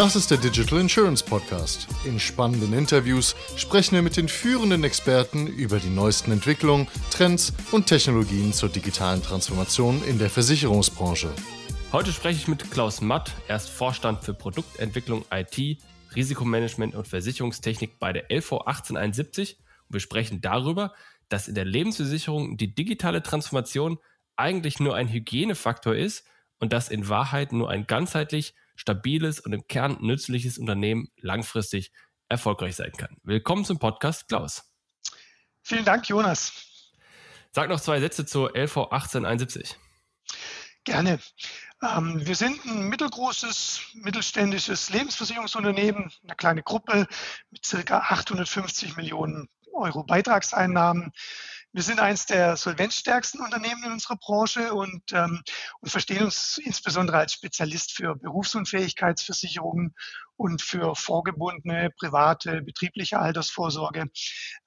[0.00, 1.86] Das ist der Digital Insurance Podcast.
[2.06, 7.86] In spannenden Interviews sprechen wir mit den führenden Experten über die neuesten Entwicklungen, Trends und
[7.86, 11.30] Technologien zur digitalen Transformation in der Versicherungsbranche.
[11.92, 13.30] Heute spreche ich mit Klaus Matt.
[13.46, 15.82] Er ist Vorstand für Produktentwicklung IT,
[16.16, 19.58] Risikomanagement und Versicherungstechnik bei der LV 1871.
[19.58, 20.94] Und wir sprechen darüber,
[21.28, 23.98] dass in der Lebensversicherung die digitale Transformation
[24.36, 26.24] eigentlich nur ein Hygienefaktor ist
[26.58, 31.92] und dass in Wahrheit nur ein ganzheitlich stabiles und im Kern nützliches Unternehmen langfristig
[32.30, 33.14] erfolgreich sein kann.
[33.22, 34.72] Willkommen zum Podcast, Klaus.
[35.62, 36.94] Vielen Dank, Jonas.
[37.52, 39.76] Sag noch zwei Sätze zur LV 1871.
[40.84, 41.20] Gerne.
[41.82, 47.06] Ähm, wir sind ein mittelgroßes, mittelständisches Lebensversicherungsunternehmen, eine kleine Gruppe
[47.50, 51.12] mit circa 850 Millionen Euro Beitragseinnahmen.
[51.72, 55.40] Wir sind eines der solvenzstärksten Unternehmen in unserer Branche und, ähm,
[55.78, 59.94] und verstehen uns insbesondere als Spezialist für Berufsunfähigkeitsversicherungen
[60.34, 64.06] und für vorgebundene private betriebliche Altersvorsorge.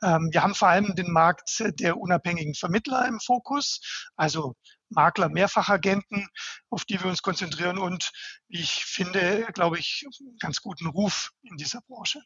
[0.01, 3.81] Ähm, wir haben vor allem den Markt der unabhängigen Vermittler im Fokus,
[4.15, 4.55] also
[4.87, 6.29] Makler, Mehrfachagenten,
[6.69, 8.11] auf die wir uns konzentrieren und,
[8.47, 12.21] wie ich finde, glaube ich, einen ganz guten Ruf in dieser Branche.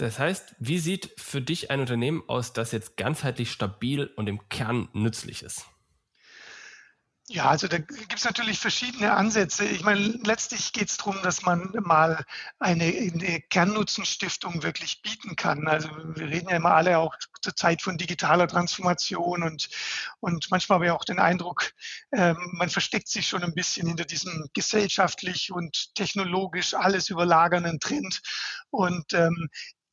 [0.00, 4.48] Das heißt, wie sieht für dich ein Unternehmen aus, das jetzt ganzheitlich stabil und im
[4.48, 5.66] Kern nützlich ist?
[7.28, 9.66] Ja, also da gibt es natürlich verschiedene Ansätze.
[9.66, 12.24] Ich meine, letztlich geht es darum, dass man mal
[12.58, 15.68] eine, eine, Kernnutzenstiftung wirklich bieten kann.
[15.68, 19.68] Also wir reden ja immer alle auch zur Zeit von digitaler Transformation und,
[20.20, 21.72] und manchmal habe ich auch den Eindruck,
[22.10, 28.22] ähm, man versteckt sich schon ein bisschen hinter diesem gesellschaftlich und technologisch alles überlagernden Trend.
[28.70, 29.50] Und ähm,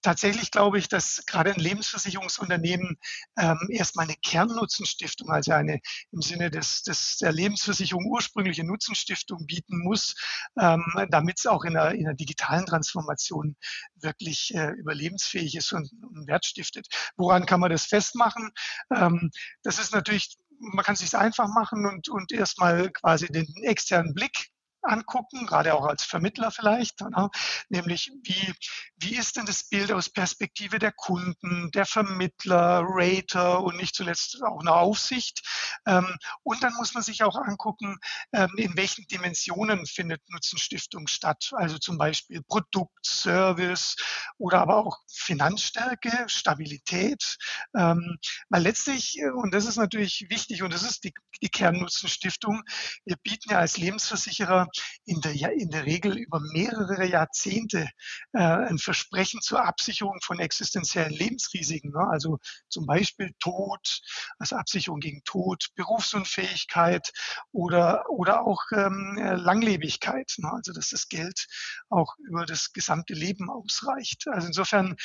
[0.07, 2.97] tatsächlich glaube ich, dass gerade ein Lebensversicherungsunternehmen
[3.37, 5.81] ähm, erstmal eine Kernnutzenstiftung, also eine
[6.13, 10.15] im Sinne des, des der Lebensversicherung ursprüngliche Nutzenstiftung bieten muss,
[10.57, 13.57] ähm, damit es auch in einer, in einer digitalen Transformation
[13.95, 16.87] wirklich äh, überlebensfähig ist und, und Wert stiftet.
[17.17, 18.51] Woran kann man das festmachen?
[18.95, 19.29] Ähm,
[19.63, 24.15] das ist natürlich man kann es sich einfach machen und, und erstmal quasi den externen
[24.15, 24.47] Blick
[24.87, 27.29] angucken, gerade auch als Vermittler vielleicht, ne?
[27.69, 28.53] nämlich wie,
[28.97, 34.41] wie ist denn das Bild aus Perspektive der Kunden, der Vermittler, Rater und nicht zuletzt
[34.43, 35.41] auch eine Aufsicht.
[35.85, 37.97] Ähm, und dann muss man sich auch angucken,
[38.33, 41.51] ähm, in welchen Dimensionen findet Nutzenstiftung statt.
[41.53, 43.95] Also zum Beispiel Produkt, Service
[44.37, 47.37] oder aber auch Finanzstärke, Stabilität.
[47.75, 48.17] Ähm,
[48.49, 52.63] weil letztlich, äh, und das ist natürlich wichtig und das ist die, die Kernnutzenstiftung,
[53.05, 54.67] wir bieten ja als Lebensversicherer
[55.05, 57.89] in der, in der Regel über mehrere Jahrzehnte
[58.33, 61.91] äh, ein Versprechen zur Absicherung von existenziellen Lebensrisiken.
[61.91, 62.07] Ne?
[62.09, 62.39] Also
[62.69, 64.01] zum Beispiel Tod,
[64.39, 67.11] also Absicherung gegen Tod, Berufsunfähigkeit
[67.51, 70.33] oder, oder auch ähm, Langlebigkeit.
[70.37, 70.51] Ne?
[70.51, 71.47] Also dass das Geld
[71.89, 74.27] auch über das gesamte Leben ausreicht.
[74.27, 74.95] Also insofern,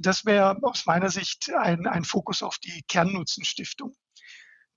[0.00, 3.96] das wäre aus meiner Sicht ein, ein Fokus auf die Kernnutzenstiftung,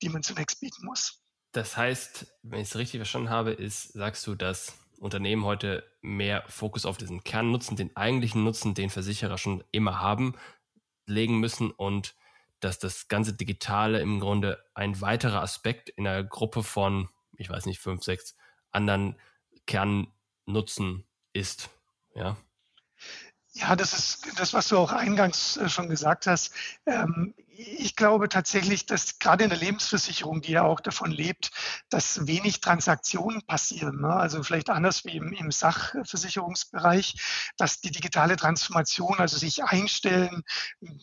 [0.02, 1.22] die man zunächst bieten muss.
[1.52, 6.44] Das heißt, wenn ich es richtig verstanden habe, ist, sagst du, dass Unternehmen heute mehr
[6.48, 10.36] Fokus auf diesen Kernnutzen, den eigentlichen Nutzen, den Versicherer schon immer haben,
[11.06, 12.16] legen müssen und
[12.59, 17.66] dass das ganze Digitale im Grunde ein weiterer Aspekt in einer Gruppe von, ich weiß
[17.66, 18.36] nicht, fünf, sechs
[18.72, 19.16] anderen
[19.66, 21.70] Kernnutzen ist.
[22.14, 22.38] Ja.
[23.54, 26.54] Ja, das ist das, was du auch eingangs äh, schon gesagt hast.
[26.86, 31.52] Ähm, ich glaube tatsächlich, dass gerade in der Lebensversicherung, die ja auch davon lebt,
[31.90, 34.00] dass wenig Transaktionen passieren.
[34.00, 34.14] Ne?
[34.14, 40.44] Also vielleicht anders wie im, im, Sachversicherungsbereich, dass die digitale Transformation, also sich einstellen,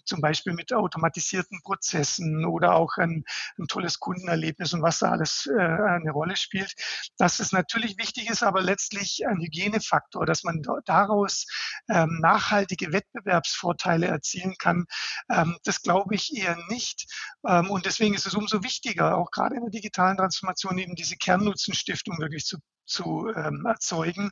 [0.06, 3.24] zum Beispiel mit automatisierten Prozessen oder auch ein,
[3.58, 6.72] ein tolles Kundenerlebnis und was da alles äh, eine Rolle spielt,
[7.18, 11.44] dass es natürlich wichtig ist, aber letztlich ein Hygienefaktor, dass man daraus
[11.90, 14.86] ähm, nachhaltige Wettbewerbsvorteile erzielen kann.
[15.30, 17.06] Ähm, das glaube ich eher eher nicht.
[17.46, 21.16] Ähm, und deswegen ist es umso wichtiger, auch gerade in der digitalen Transformation eben diese
[21.16, 24.30] Kernnutzensstiftung wirklich zu zu ähm, erzeugen.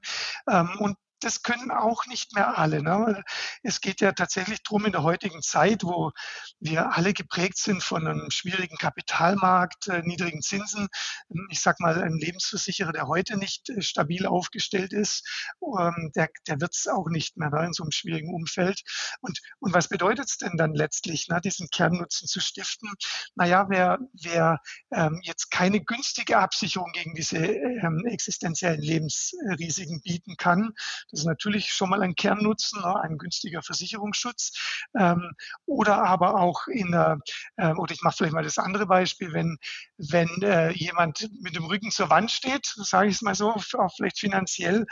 [0.48, 2.82] Ähm, und das können auch nicht mehr alle.
[2.82, 3.22] Ne?
[3.62, 6.12] Es geht ja tatsächlich darum, in der heutigen Zeit, wo
[6.60, 10.88] wir alle geprägt sind von einem schwierigen Kapitalmarkt, äh, niedrigen Zinsen,
[11.30, 15.26] ähm, ich sage mal, ein Lebensversicherer, der heute nicht äh, stabil aufgestellt ist,
[15.62, 18.82] ähm, der, der wird es auch nicht mehr ne, in so einem schwierigen Umfeld.
[19.20, 22.90] Und, und was bedeutet es denn dann letztlich, ne, diesen Kernnutzen zu stiften?
[23.34, 24.60] Naja, wer, wer
[24.92, 30.74] ähm, jetzt keine günstige Absicherung gegen diese ähm, existenziellen Lebensrisiken bieten kann,
[31.14, 34.52] das ist natürlich schon mal ein Kernnutzen, ne, ein günstiger Versicherungsschutz.
[34.98, 35.30] Ähm,
[35.64, 37.20] oder aber auch in der,
[37.56, 39.58] äh, oder ich mache vielleicht mal das andere Beispiel, wenn,
[39.96, 43.94] wenn äh, jemand mit dem Rücken zur Wand steht, sage ich es mal so, auch
[43.94, 44.86] vielleicht finanziell,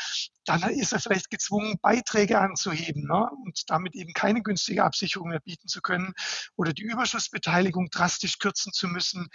[0.44, 3.29] dann ist er vielleicht gezwungen, Beiträge anzuheben ne?
[3.44, 6.12] und damit eben keine günstige Absicherung mehr bieten zu können
[6.56, 9.29] oder die Überschussbeteiligung drastisch kürzen zu müssen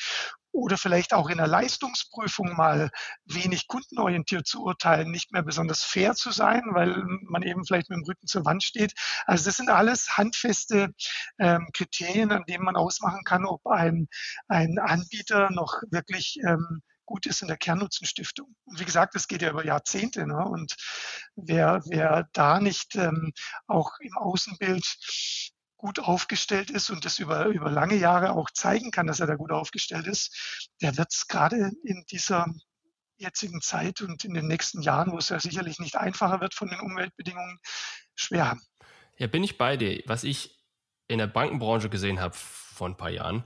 [0.51, 2.89] oder vielleicht auch in der Leistungsprüfung mal
[3.25, 7.97] wenig kundenorientiert zu urteilen, nicht mehr besonders fair zu sein, weil man eben vielleicht mit
[7.97, 8.93] dem Rücken zur Wand steht.
[9.25, 10.89] Also das sind alles handfeste
[11.37, 14.07] ähm, Kriterien, an denen man ausmachen kann, ob ein,
[14.47, 18.55] ein Anbieter noch wirklich ähm, gut ist in der Kernnutzensstiftung.
[18.65, 20.27] Und wie gesagt, das geht ja über Jahrzehnte.
[20.27, 20.37] Ne?
[20.37, 20.75] Und
[21.35, 23.33] wer, wer da nicht ähm,
[23.65, 24.85] auch im Außenbild
[25.77, 29.35] gut aufgestellt ist und das über, über lange Jahre auch zeigen kann, dass er da
[29.35, 32.47] gut aufgestellt ist, der wird es gerade in dieser
[33.17, 36.69] jetzigen Zeit und in den nächsten Jahren, wo es ja sicherlich nicht einfacher wird von
[36.69, 37.59] den Umweltbedingungen,
[38.15, 38.61] schwer haben.
[39.17, 40.03] Ja, bin ich bei dir.
[40.05, 40.59] Was ich
[41.07, 43.43] in der Bankenbranche gesehen habe vor ein paar Jahren,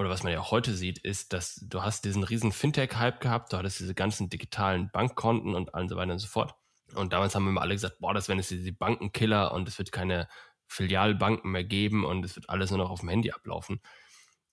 [0.00, 3.58] oder was man ja heute sieht, ist, dass du hast diesen riesen Fintech-Hype gehabt, du
[3.58, 6.54] hattest diese ganzen digitalen Bankkonten und all so weiter und so fort.
[6.94, 9.92] Und damals haben immer alle gesagt, boah, das werden jetzt die Bankenkiller und es wird
[9.92, 10.26] keine
[10.68, 13.82] Filialbanken mehr geben und es wird alles nur noch auf dem Handy ablaufen.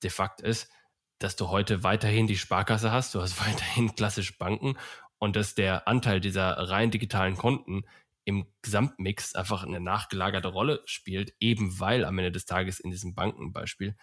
[0.03, 0.69] De facto ist,
[1.17, 4.77] dass du heute weiterhin die Sparkasse hast, du hast weiterhin klassische Banken
[5.17, 7.85] und dass der Anteil dieser rein digitalen Konten
[8.25, 13.15] im Gesamtmix einfach eine nachgelagerte Rolle spielt, eben weil am Ende des Tages in diesem
[13.15, 13.95] Bankenbeispiel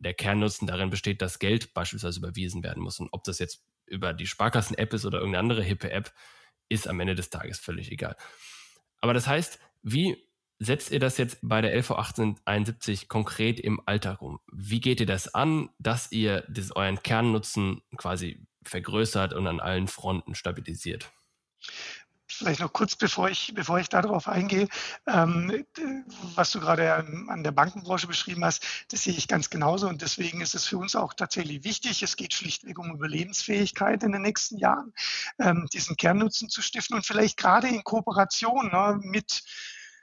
[0.00, 2.98] der Kernnutzen darin besteht, dass Geld beispielsweise überwiesen werden muss.
[2.98, 6.12] Und ob das jetzt über die Sparkassen-App ist oder irgendeine andere hippe App,
[6.68, 8.16] ist am Ende des Tages völlig egal.
[9.00, 10.16] Aber das heißt, wie
[10.58, 14.40] setzt ihr das jetzt bei der LV 1871 konkret im Alltag um?
[14.52, 19.88] Wie geht ihr das an, dass ihr das, euren Kernnutzen quasi vergrößert und an allen
[19.88, 21.10] Fronten stabilisiert?
[22.40, 24.66] Vielleicht noch kurz, bevor ich, bevor ich darauf eingehe,
[25.06, 25.66] ähm,
[26.36, 30.40] was du gerade an, der Bankenbranche beschrieben hast, das sehe ich ganz genauso und deswegen
[30.40, 32.02] ist es für uns auch tatsächlich wichtig.
[32.02, 34.94] Es geht schlichtweg um Überlebensfähigkeit in den nächsten Jahren,
[35.38, 39.42] ähm, diesen Kernnutzen zu stiften und vielleicht gerade in Kooperation ne, mit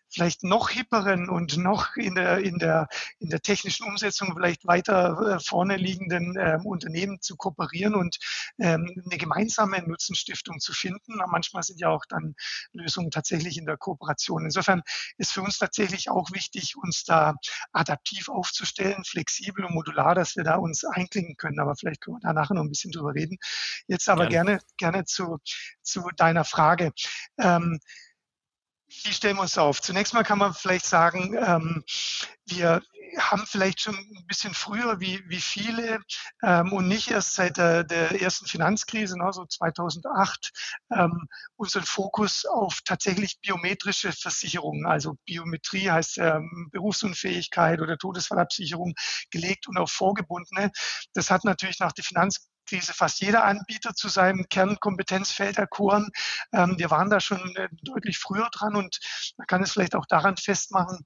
[0.10, 2.88] vielleicht noch hipperen und noch in der, in der,
[3.20, 8.18] in der technischen Umsetzung vielleicht weiter äh, vorne liegenden ähm, Unternehmen zu kooperieren und
[8.60, 11.20] ähm, eine gemeinsame Nutzenstiftung zu finden.
[11.28, 12.36] Manchmal sind ja auch dann
[12.74, 14.46] Lösungen tatsächlich in der Kooperation.
[14.46, 14.82] Insofern
[15.18, 17.36] ist für uns tatsächlich auch wichtig, uns da
[17.74, 21.60] adaptiv aufzustellen, flexibel und modular, dass wir da uns einklinken können.
[21.60, 23.38] Aber vielleicht können wir da nachher noch ein bisschen drüber reden.
[23.88, 25.40] Jetzt aber gerne, gerne, gerne zu,
[25.82, 26.94] zu deiner Frage.
[27.38, 27.80] Ähm,
[28.88, 29.82] wie stellen wir uns auf?
[29.82, 31.84] Zunächst mal kann man vielleicht sagen, ähm,
[32.46, 32.82] wir
[33.18, 36.00] haben vielleicht schon ein bisschen früher wie, wie viele
[36.44, 40.52] ähm, und nicht erst seit der, der ersten Finanzkrise, ne, so 2008,
[40.96, 48.94] ähm, unseren Fokus auf tatsächlich biometrische Versicherungen, also Biometrie heißt ähm, Berufsunfähigkeit oder Todesfallabsicherung
[49.32, 50.72] gelegt und auf vorgebundene.
[51.14, 56.10] Das hat natürlich nach der Finanzkrise diese fast jeder Anbieter zu seinem Kernkompetenzfeld erkoren.
[56.54, 59.00] Ähm, wir waren da schon äh, deutlich früher dran und
[59.38, 61.06] man kann es vielleicht auch daran festmachen,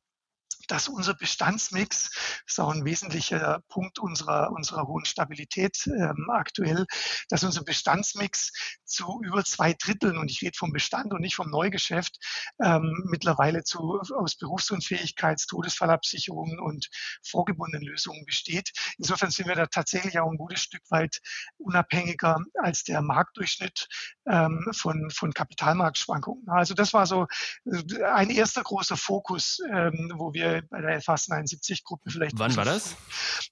[0.67, 2.09] dass unser Bestandsmix,
[2.45, 6.85] das ist auch ein wesentlicher Punkt unserer, unserer hohen Stabilität ähm, aktuell,
[7.29, 8.51] dass unser Bestandsmix
[8.85, 12.17] zu über zwei Dritteln, und ich rede vom Bestand und nicht vom Neugeschäft,
[12.61, 16.89] ähm, mittlerweile zu, aus Berufsunfähigkeits-, Todesfallabsicherungen und
[17.25, 18.71] vorgebundenen Lösungen besteht.
[18.97, 21.19] Insofern sind wir da tatsächlich auch ein gutes Stück weit
[21.57, 23.87] unabhängiger als der Marktdurchschnitt
[24.27, 26.47] ähm, von, von Kapitalmarktschwankungen.
[26.49, 27.27] Also das war so
[27.65, 32.37] äh, ein erster großer Fokus, ähm, wo wir bei der FAS 79 Gruppe vielleicht.
[32.37, 32.95] Wann war das?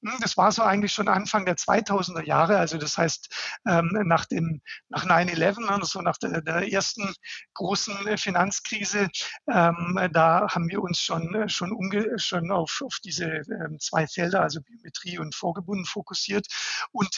[0.01, 4.25] Hm, das war so eigentlich schon Anfang der 2000er Jahre, also das heißt ähm, nach
[4.25, 7.13] dem nach 9/11, ne, so nach der, der ersten
[7.53, 9.09] großen Finanzkrise,
[9.51, 14.41] ähm, da haben wir uns schon schon, umge schon auf, auf diese ähm, zwei Felder,
[14.41, 16.47] also Biometrie und Vorgebunden fokussiert
[16.91, 17.09] und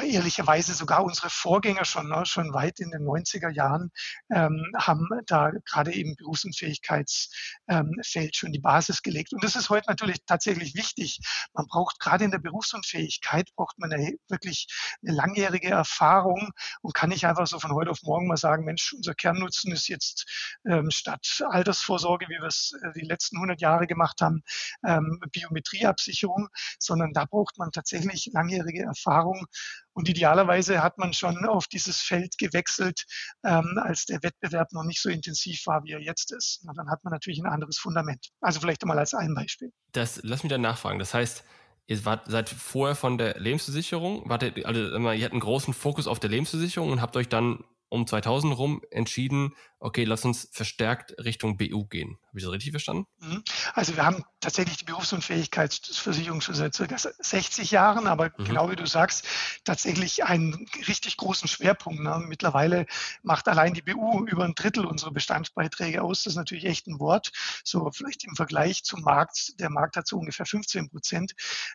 [0.00, 3.90] ehrlicherweise sogar unsere Vorgänger schon, ne, schon weit in den 90er Jahren
[4.30, 7.30] ähm, haben da gerade im Berufsunfähigkeitsfeld
[7.68, 9.32] ähm, schon die Basis gelegt.
[9.32, 11.20] Und das ist heute natürlich tatsächlich wichtig.
[11.52, 14.66] Man braucht gerade in der Berufsunfähigkeit braucht man eine, wirklich
[15.02, 18.92] eine langjährige Erfahrung und kann nicht einfach so von heute auf morgen mal sagen, Mensch,
[18.94, 23.86] unser Kernnutzen ist jetzt ähm, statt Altersvorsorge, wie wir es äh, die letzten 100 Jahre
[23.86, 24.42] gemacht haben,
[24.86, 29.46] ähm, Biometrieabsicherung, sondern da braucht man tatsächlich langjährige Erfahrung
[29.94, 33.04] und idealerweise hat man schon auf dieses Feld gewechselt,
[33.44, 36.64] ähm, als der Wettbewerb noch nicht so intensiv war, wie er jetzt ist.
[36.66, 38.28] Und dann hat man natürlich ein anderes Fundament.
[38.40, 39.72] Also vielleicht einmal als ein Beispiel.
[39.92, 40.98] Das, lass mich dann nachfragen.
[40.98, 41.44] Das heißt,
[41.86, 46.06] ihr wart, seid vorher von der Lebensversicherung, wart ihr, also ihr hattet einen großen Fokus
[46.06, 51.14] auf der Lebensversicherung und habt euch dann um 2000 rum entschieden, okay, lass uns verstärkt
[51.18, 52.18] Richtung BU gehen.
[52.28, 53.06] Habe ich das richtig verstanden?
[53.18, 53.42] Mhm.
[53.74, 58.44] Also wir haben tatsächlich die Berufsunfähigkeitsversicherung schon seit circa 60 Jahren, aber mhm.
[58.44, 59.26] genau wie du sagst,
[59.64, 62.00] tatsächlich einen richtig großen Schwerpunkt.
[62.00, 62.24] Ne?
[62.28, 62.86] Mittlerweile
[63.22, 66.22] macht allein die BU über ein Drittel unserer Bestandsbeiträge aus.
[66.22, 67.32] Das ist natürlich echt ein Wort.
[67.64, 69.58] So vielleicht im Vergleich zum Markt.
[69.58, 71.32] Der Markt hat so ungefähr 15 Prozent.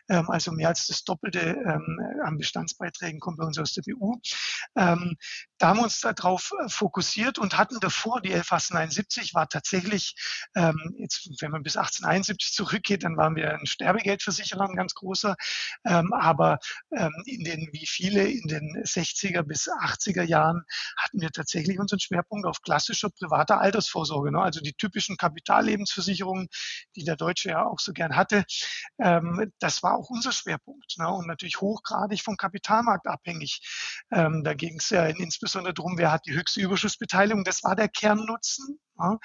[0.08, 4.18] Ähm, also mehr als das Doppelte ähm, an Bestandsbeiträgen kommt bei uns aus der BU.
[4.76, 5.16] Ähm,
[5.58, 10.14] da haben wir uns darauf äh, fokussiert und hatten davor, die 1171 war tatsächlich,
[10.56, 15.36] ähm, jetzt, wenn man bis 1871 zurückgeht, dann waren wir ein Sterbegeldversicherer, ein ganz großer,
[15.86, 16.58] ähm, aber
[16.96, 20.62] ähm, in den, wie viele, in den 60er bis 80er Jahren
[20.96, 24.40] hatten wir tatsächlich unseren Schwerpunkt auf klassischer privater Altersvorsorge, ne?
[24.40, 26.48] also die typischen Kapitallebensversicherungen,
[26.96, 28.44] die der Deutsche ja auch so gern hatte.
[29.00, 31.08] Ähm, das war auch unser Schwerpunkt ne?
[31.08, 33.60] und natürlich hochgradig vom Kapitalmarkt abhängig.
[34.10, 37.44] Ähm, da ging es ja insbesondere darum, wer hat die höchste Überschussbeteiligung.
[37.44, 38.78] Das war der Kernnutzen.
[38.98, 39.18] Ja.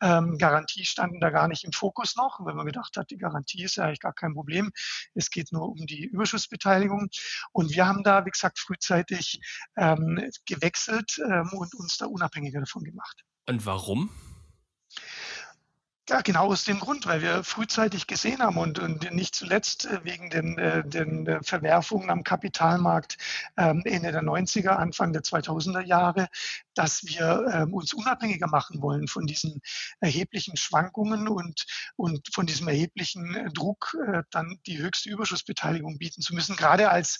[0.00, 3.64] Ähm, Garantie standen da gar nicht im Fokus noch, weil man gedacht hat, die Garantie
[3.64, 4.70] ist ja eigentlich gar kein Problem.
[5.14, 7.08] Es geht nur um die Überschussbeteiligung.
[7.52, 9.40] Und wir haben da, wie gesagt, frühzeitig
[9.76, 13.24] ähm, gewechselt ähm, und uns da unabhängiger davon gemacht.
[13.48, 14.10] Und warum?
[16.08, 20.04] Ja, genau aus dem Grund, weil wir frühzeitig gesehen haben und, und nicht zuletzt äh,
[20.04, 23.16] wegen den, äh, den äh, Verwerfungen am Kapitalmarkt
[23.56, 26.28] ähm, Ende der 90er, Anfang der 2000er Jahre,
[26.74, 29.60] dass wir ähm, uns unabhängiger machen wollen von diesen
[29.98, 33.96] erheblichen Schwankungen und, und von diesem erheblichen Druck,
[34.30, 37.18] dann die höchste Überschussbeteiligung bieten zu müssen, gerade als,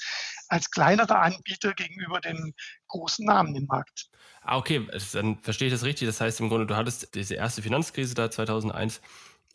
[0.49, 2.55] als kleinerer Anbieter gegenüber den
[2.89, 4.09] großen Namen im Markt.
[4.43, 6.07] Ah, okay, dann verstehe ich das richtig.
[6.07, 9.01] Das heißt im Grunde, du hattest diese erste Finanzkrise da 2001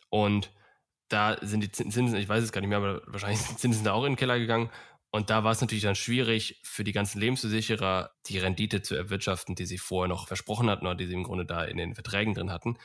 [0.10, 0.52] und
[1.08, 3.84] da sind die Zinsen, ich weiß es gar nicht mehr, aber wahrscheinlich sind die Zinsen
[3.84, 4.70] da auch in den Keller gegangen.
[5.14, 9.56] Und da war es natürlich dann schwierig für die ganzen Lebensversicherer, die Rendite zu erwirtschaften,
[9.56, 12.34] die sie vorher noch versprochen hatten oder die sie im Grunde da in den Verträgen
[12.34, 12.78] drin hatten.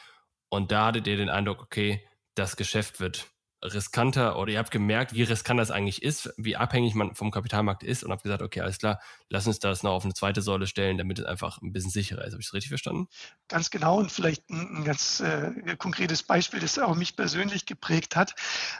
[0.48, 3.28] Und da hattet ihr den Eindruck, okay, das Geschäft wird
[3.66, 7.82] riskanter oder ihr habt gemerkt, wie riskant das eigentlich ist, wie abhängig man vom Kapitalmarkt
[7.82, 10.66] ist und habt gesagt, okay, alles klar, lass uns das noch auf eine zweite Säule
[10.66, 12.32] stellen, damit es einfach ein bisschen sicherer ist.
[12.32, 13.08] Habe ich das richtig verstanden?
[13.48, 18.16] Ganz genau und vielleicht ein, ein ganz äh, konkretes Beispiel, das auch mich persönlich geprägt
[18.16, 18.34] hat.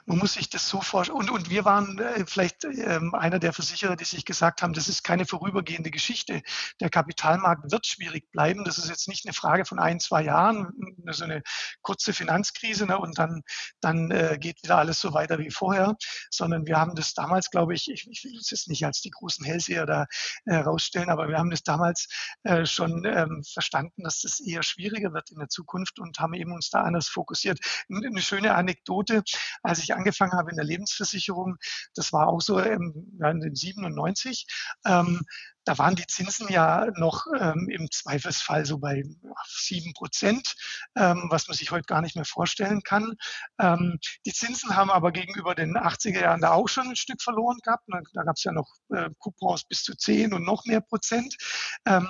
[0.07, 1.19] Man muss sich das so vorstellen.
[1.19, 4.89] Und, und wir waren äh, vielleicht äh, einer der Versicherer, die sich gesagt haben, das
[4.89, 6.43] ist keine vorübergehende Geschichte.
[6.81, 8.65] Der Kapitalmarkt wird schwierig bleiben.
[8.65, 10.73] Das ist jetzt nicht eine Frage von ein, zwei Jahren,
[11.11, 11.43] so eine
[11.83, 13.43] kurze Finanzkrise ne, und dann,
[13.81, 15.97] dann äh, geht wieder alles so weiter wie vorher,
[16.31, 19.11] sondern wir haben das damals, glaube ich, ich, ich will es jetzt nicht als die
[19.11, 20.07] großen Hellseher da
[20.45, 20.63] äh,
[21.07, 22.09] aber wir haben das damals
[22.43, 26.53] äh, schon ähm, verstanden, dass das eher schwieriger wird in der Zukunft und haben eben
[26.53, 27.59] uns da anders fokussiert.
[27.89, 29.23] Eine schöne Anekdote,
[29.63, 31.57] als ich angefangen habe in der Lebensversicherung,
[31.95, 34.47] das war auch so ähm, in den 97,
[34.87, 35.23] ähm,
[35.67, 39.03] da waren die Zinsen ja noch ähm, im Zweifelsfall so bei
[39.49, 40.55] sieben Prozent,
[40.97, 43.15] ähm, was man sich heute gar nicht mehr vorstellen kann.
[43.59, 47.59] Ähm, die Zinsen haben aber gegenüber den 80er Jahren da auch schon ein Stück verloren
[47.65, 47.83] gehabt.
[47.89, 51.37] Da, da gab es ja noch äh, Coupons bis zu zehn und noch mehr Prozent.
[51.85, 52.09] Ähm,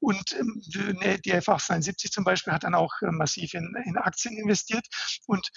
[0.00, 0.62] und ähm,
[1.24, 4.86] die FA 72 zum Beispiel hat dann auch äh, massiv in, in, Aktien investiert
[5.26, 5.48] und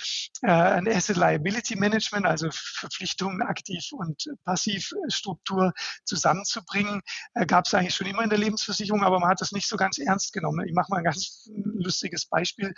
[0.42, 5.74] äh, ein Asset Liability Management, also Verpflichtungen aktiv und passiv Struktur
[6.06, 7.02] zusammenzubringen,
[7.34, 9.78] äh, gab es eigentlich schon immer in der Lebensversicherung, aber man hat das nicht so
[9.78, 10.68] ganz ernst genommen.
[10.68, 12.74] Ich mache mal ein ganz lustiges Beispiel.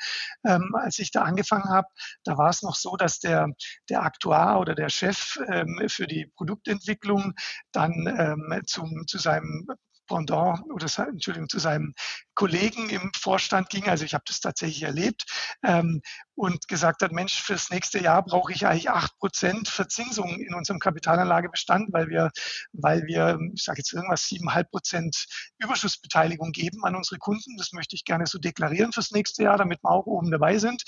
[0.45, 1.87] Ähm, als ich da angefangen habe,
[2.23, 3.47] da war es noch so, dass der,
[3.89, 7.33] der Aktuar oder der Chef ähm, für die Produktentwicklung
[7.71, 9.67] dann ähm, zum, zu seinem
[10.07, 11.93] Pendant oder Entschuldigung, zu seinem
[12.35, 15.25] Kollegen im Vorstand ging, also ich habe das tatsächlich erlebt,
[15.63, 16.01] ähm,
[16.35, 20.79] und gesagt hat, Mensch, fürs nächste Jahr brauche ich eigentlich acht Prozent Verzinsung in unserem
[20.79, 22.31] Kapitalanlagebestand, weil wir,
[22.71, 25.25] weil wir, ich sage jetzt irgendwas, siebeneinhalb Prozent
[25.59, 27.57] Überschussbeteiligung geben an unsere Kunden.
[27.57, 30.83] Das möchte ich gerne so deklarieren fürs nächste Jahr, damit wir auch oben dabei sind.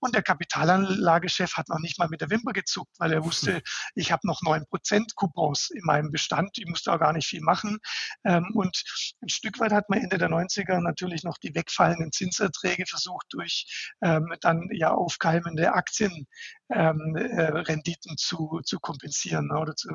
[0.00, 3.62] Und der Kapitalanlagechef hat noch nicht mal mit der Wimper gezuckt, weil er wusste,
[3.94, 6.58] ich habe noch neun Prozent Coupons in meinem Bestand.
[6.58, 7.78] Ich musste auch gar nicht viel machen.
[8.24, 8.82] Ähm, und
[9.22, 13.92] ein Stück weit hat man Ende der 90er natürlich noch die wegfallenden Zinserträge versucht, durch
[14.02, 19.88] ähm, dann ja aufkeimende Aktienrenditen ähm, zu, zu kompensieren oder zu,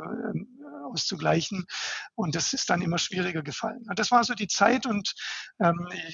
[0.92, 1.66] auszugleichen.
[2.16, 3.86] Und das ist dann immer schwieriger gefallen.
[3.96, 5.14] Das war so die Zeit und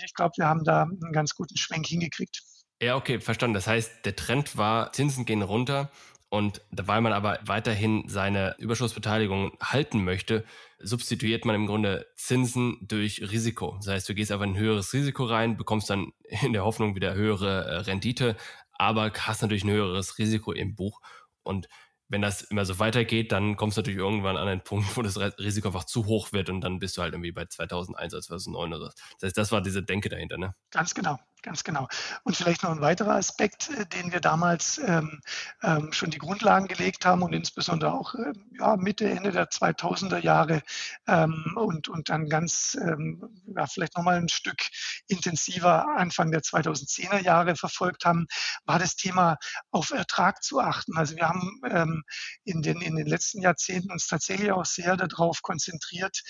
[0.03, 2.43] ich glaube, wir haben da einen ganz guten Schwenk hingekriegt.
[2.81, 3.55] Ja, okay, verstanden.
[3.55, 5.91] Das heißt, der Trend war, Zinsen gehen runter.
[6.29, 10.45] Und weil man aber weiterhin seine Überschussbeteiligung halten möchte,
[10.77, 13.75] substituiert man im Grunde Zinsen durch Risiko.
[13.77, 16.11] Das heißt, du gehst einfach ein höheres Risiko rein, bekommst dann
[16.43, 18.37] in der Hoffnung wieder höhere äh, Rendite,
[18.73, 21.01] aber hast natürlich ein höheres Risiko im Buch.
[21.43, 21.67] Und
[22.09, 25.17] wenn das immer so weitergeht, dann kommst du natürlich irgendwann an einen Punkt, wo das
[25.39, 28.73] Risiko einfach zu hoch wird und dann bist du halt irgendwie bei 2001 oder 2009
[28.73, 28.91] oder so.
[29.19, 30.55] Das heißt, das war diese Denke dahinter, ne?
[30.71, 31.87] Ganz genau, ganz genau.
[32.23, 35.21] Und vielleicht noch ein weiterer Aspekt, äh, den wir damals ähm,
[35.61, 40.19] ähm, schon die Grundlagen gelegt haben und insbesondere auch äh, ja, Mitte, Ende der 2000er
[40.19, 40.63] Jahre
[41.07, 44.61] ähm, und, und dann ganz, ähm, ja, vielleicht nochmal ein Stück
[45.09, 48.27] intensiver Anfang der 2010er Jahre verfolgt haben,
[48.65, 49.37] war das Thema
[49.71, 50.97] auf Ertrag zu achten.
[50.97, 52.03] Also wir haben ähm,
[52.43, 56.21] in, den, in den letzten Jahrzehnten uns tatsächlich auch sehr darauf konzentriert,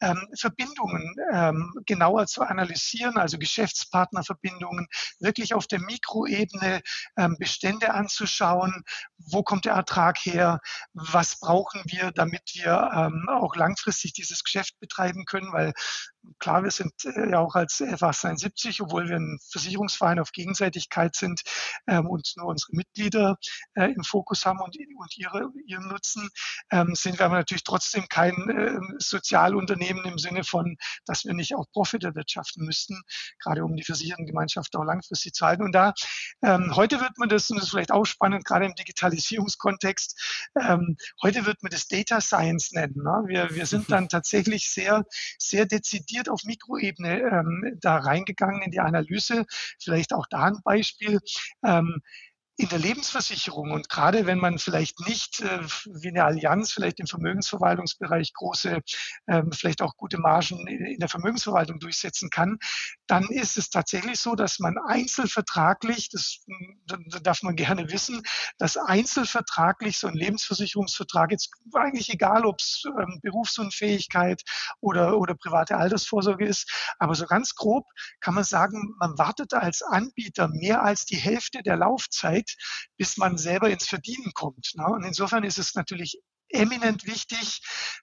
[0.00, 4.86] ähm, Verbindungen ähm, genauer zu analysieren, also Geschäftspartnerverbindungen,
[5.18, 6.82] wirklich auf der Mikroebene
[7.16, 8.84] ähm, Bestände anzuschauen,
[9.16, 10.60] wo kommt der Ertrag her,
[10.92, 15.72] was brauchen wir, damit wir ähm, auch langfristig dieses Geschäft betreiben können, weil
[16.38, 21.14] klar, wir sind äh, ja auch als FA 72, obwohl wir ein Versicherungsverein auf Gegenseitigkeit
[21.14, 21.42] sind
[21.86, 23.38] ähm, und nur unsere Mitglieder
[23.74, 26.28] äh, im Fokus haben und, und ihre, ihren Nutzen,
[26.70, 31.54] ähm, sind wir aber natürlich trotzdem kein äh, Sozialunternehmen im Sinne von, dass wir nicht
[31.54, 33.00] auch Profit erwirtschaften müssten,
[33.42, 35.62] gerade um die Versicherungsgemeinschaft auch langfristig zu halten.
[35.62, 35.94] Und da
[36.42, 40.96] ähm, heute wird man das, und das ist vielleicht auch spannend, gerade im Digitalisierungskontext, ähm,
[41.22, 42.96] heute wird man das Data Science nennen.
[42.96, 43.22] Ne?
[43.26, 45.04] Wir, wir sind dann tatsächlich sehr,
[45.38, 49.44] sehr dezidiert dezidiert auf Mikroebene ähm, da reingegangen in die Analyse.
[49.78, 51.20] Vielleicht auch da ein Beispiel.
[51.64, 52.00] Ähm,
[52.58, 53.70] in der Lebensversicherung.
[53.70, 58.80] Und gerade wenn man vielleicht nicht äh, wie eine Allianz vielleicht im Vermögensverwaltungsbereich große,
[59.28, 62.58] ähm, vielleicht auch gute Margen in der Vermögensverwaltung durchsetzen kann,
[63.06, 66.44] dann ist es tatsächlich so, dass man einzelvertraglich, das,
[66.86, 68.22] das darf man gerne wissen,
[68.58, 74.42] dass einzelvertraglich so ein Lebensversicherungsvertrag jetzt eigentlich egal, ob es ähm, Berufsunfähigkeit
[74.80, 77.86] oder, oder private Altersvorsorge ist, aber so ganz grob
[78.18, 82.47] kann man sagen, man wartet als Anbieter mehr als die Hälfte der Laufzeit
[82.96, 84.72] bis man selber ins Verdienen kommt.
[84.74, 84.86] Ne?
[84.86, 87.60] Und insofern ist es natürlich eminent wichtig,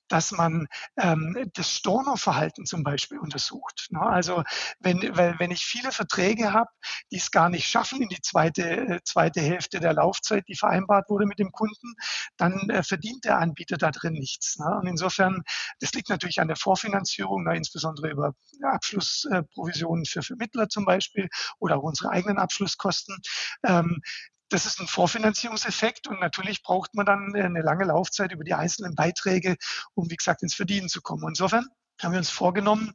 [0.07, 3.87] dass man ähm, das Stornoverhalten zum Beispiel untersucht.
[3.89, 4.01] Ne?
[4.01, 4.43] Also
[4.79, 6.69] wenn, weil, wenn ich viele Verträge habe,
[7.11, 11.09] die es gar nicht schaffen in die zweite, äh, zweite Hälfte der Laufzeit, die vereinbart
[11.09, 11.95] wurde mit dem Kunden,
[12.37, 14.57] dann äh, verdient der Anbieter da drin nichts.
[14.59, 14.77] Ne?
[14.79, 15.43] Und insofern,
[15.79, 18.33] das liegt natürlich an der Vorfinanzierung, ne, insbesondere über
[18.63, 23.17] Abschlussprovisionen für Vermittler zum Beispiel oder auch unsere eigenen Abschlusskosten.
[23.65, 24.01] Ähm,
[24.55, 28.95] das ist ein Vorfinanzierungseffekt und natürlich braucht man dann eine lange Laufzeit über die einzelnen
[28.95, 29.57] Beiträge,
[29.95, 31.27] um, wie gesagt, ins Verdienen zu kommen.
[31.27, 31.67] Insofern
[32.01, 32.93] haben wir uns vorgenommen,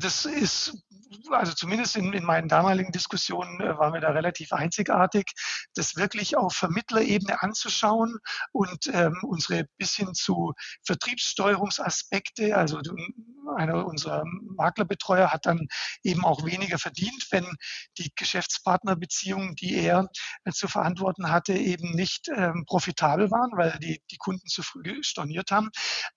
[0.00, 0.82] das ist,
[1.30, 5.32] also zumindest in, in meinen damaligen Diskussionen äh, waren wir da relativ einzigartig,
[5.74, 8.18] das wirklich auf Vermittlerebene anzuschauen
[8.52, 12.80] und ähm, unsere bis hin zu Vertriebssteuerungsaspekte, also
[13.56, 14.24] einer unserer
[14.56, 15.68] Maklerbetreuer hat dann
[16.02, 17.46] eben auch weniger verdient, wenn
[17.98, 20.08] die Geschäftspartnerbeziehungen, die er
[20.44, 25.02] äh, zu verantworten hatte, eben nicht ähm, profitabel waren, weil die, die Kunden zu früh
[25.02, 25.70] storniert haben.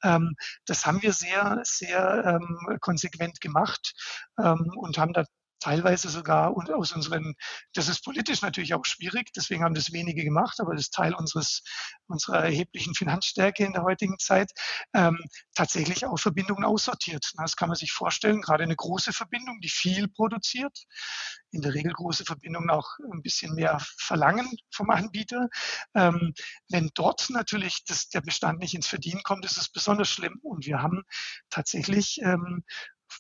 [0.04, 3.94] Ähm, das haben wir sehr, sehr ähm, konsequent gemacht
[4.40, 5.26] ähm, und haben da
[5.60, 7.36] teilweise sogar aus unseren,
[7.74, 11.14] das ist politisch natürlich auch schwierig, deswegen haben das wenige gemacht, aber das ist Teil
[11.14, 11.64] unseres,
[12.08, 14.52] unserer erheblichen Finanzstärke in der heutigen Zeit,
[14.94, 15.18] ähm,
[15.56, 17.32] tatsächlich auch Verbindungen aussortiert.
[17.38, 20.86] Das kann man sich vorstellen, gerade eine große Verbindung, die viel produziert,
[21.52, 25.50] in der Regel große Verbindungen auch ein bisschen mehr verlangen vom Anbieter.
[25.96, 26.34] Ähm,
[26.70, 30.40] wenn dort natürlich das, der Bestand nicht ins Verdienen kommt, ist es besonders schlimm.
[30.44, 31.04] Und wir haben
[31.50, 32.64] tatsächlich ähm,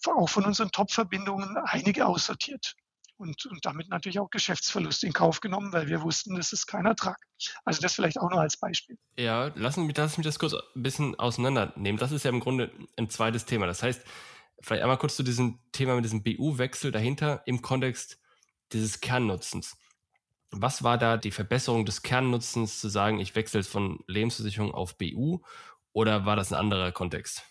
[0.05, 2.75] auch von unseren Top-Verbindungen einige aussortiert
[3.17, 6.85] und, und damit natürlich auch Geschäftsverlust in Kauf genommen, weil wir wussten, das ist kein
[6.85, 7.17] Ertrag.
[7.65, 8.97] Also das vielleicht auch nur als Beispiel.
[9.17, 11.99] Ja, lassen Sie mich, lassen mich das kurz ein bisschen auseinandernehmen.
[11.99, 13.65] Das ist ja im Grunde ein zweites Thema.
[13.65, 14.03] Das heißt,
[14.61, 18.19] vielleicht einmal kurz zu diesem Thema mit diesem BU-Wechsel dahinter im Kontext
[18.71, 19.77] dieses Kernnutzens.
[20.51, 25.39] Was war da die Verbesserung des Kernnutzens zu sagen, ich wechsle von Lebensversicherung auf BU
[25.91, 27.43] oder war das ein anderer Kontext?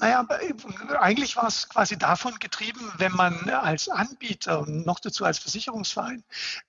[0.00, 0.26] Naja,
[1.00, 6.22] eigentlich war es quasi davon getrieben, wenn man als Anbieter und noch dazu als Versicherungsverein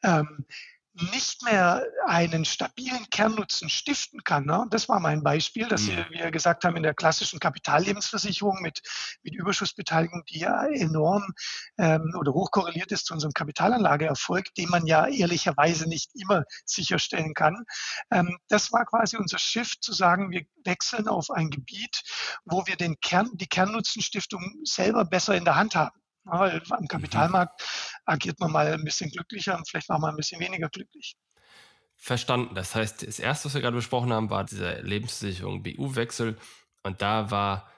[0.04, 0.46] ähm,
[0.93, 4.45] nicht mehr einen stabilen Kernnutzen stiften kann.
[4.45, 4.65] Ne?
[4.69, 6.06] Das war mein Beispiel, dass mhm.
[6.10, 8.82] wir, gesagt haben, in der klassischen Kapitallebensversicherung mit,
[9.23, 11.34] mit Überschussbeteiligung, die ja enorm
[11.78, 17.65] ähm, oder hochkorreliert ist zu unserem Kapitalanlageerfolg, den man ja ehrlicherweise nicht immer sicherstellen kann.
[18.12, 22.04] Ähm, das war quasi unser Shift zu sagen, wir wechseln auf ein Gebiet,
[22.45, 25.99] wo wir den Kern, die Kernnutzensstiftung selber besser in der Hand haben.
[26.32, 26.88] Weil am mhm.
[26.88, 27.63] Kapitalmarkt
[28.06, 31.15] agiert man mal ein bisschen glücklicher und vielleicht war man ein bisschen weniger glücklich.
[31.96, 32.56] Verstanden.
[32.56, 36.38] Das heißt, das erste, was wir gerade besprochen haben, war dieser Lebensversicherung BU-Wechsel.
[36.84, 37.70] Und da war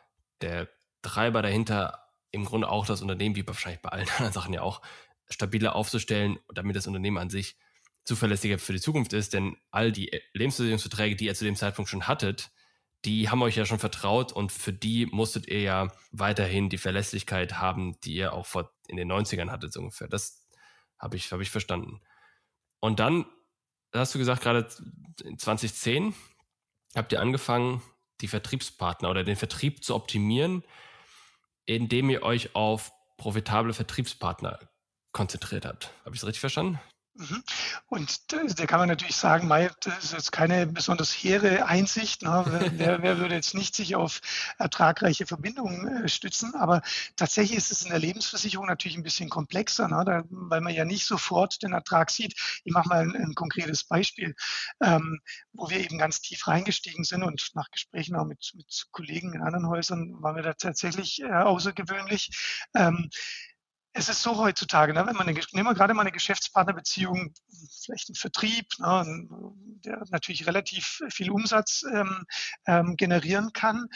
[0.42, 0.68] der
[1.02, 4.82] Treiber dahinter im Grunde auch das Unternehmen, wie wahrscheinlich bei allen anderen Sachen ja auch,
[5.30, 7.56] stabiler aufzustellen, damit das Unternehmen an sich
[8.04, 12.08] zuverlässiger für die Zukunft ist, denn all die Lebensversicherungsverträge, die ihr zu dem Zeitpunkt schon
[12.08, 12.52] hattet,
[13.06, 17.60] die haben euch ja schon vertraut und für die musstet ihr ja weiterhin die Verlässlichkeit
[17.60, 20.08] haben, die ihr auch vor in den 90ern hattet, so ungefähr.
[20.08, 20.48] Das
[21.00, 22.02] habe ich, hab ich verstanden.
[22.80, 23.26] Und dann
[23.94, 26.14] hast du gesagt, gerade 2010
[26.96, 27.82] habt ihr angefangen,
[28.22, 30.64] die Vertriebspartner oder den Vertrieb zu optimieren,
[31.66, 34.60] indem ihr euch auf profitable Vertriebspartner
[35.12, 35.92] konzentriert habt.
[36.06, 36.80] Habe ich es richtig verstanden?
[37.22, 37.44] Mhm.
[37.88, 42.24] Und da kann man natürlich sagen, Mai, das ist jetzt keine besonders hehre Einsicht.
[42.24, 42.44] Ne?
[42.76, 44.22] Wer, wer, würde jetzt nicht sich auf
[44.58, 46.56] ertragreiche Verbindungen äh, stützen?
[46.56, 46.82] Aber
[47.16, 50.26] tatsächlich ist es in der Lebensversicherung natürlich ein bisschen komplexer, ne?
[50.30, 52.34] weil man ja nicht sofort den Ertrag sieht.
[52.64, 54.34] Ich mache mal ein, ein konkretes Beispiel,
[54.82, 55.20] ähm,
[55.54, 59.42] wo wir eben ganz tief reingestiegen sind und nach Gesprächen auch mit, mit Kollegen in
[59.42, 62.68] anderen Häusern waren wir da tatsächlich äh, außergewöhnlich.
[62.74, 63.12] Ähm,
[63.94, 67.34] es ist so heutzutage, ne, wenn man eine, nehmen wir gerade mal eine Geschäftspartnerbeziehung,
[67.84, 69.28] vielleicht ein Vertrieb, ne,
[69.86, 72.26] der natürlich relativ viel Umsatz ähm,
[72.68, 73.88] ähm, generieren kann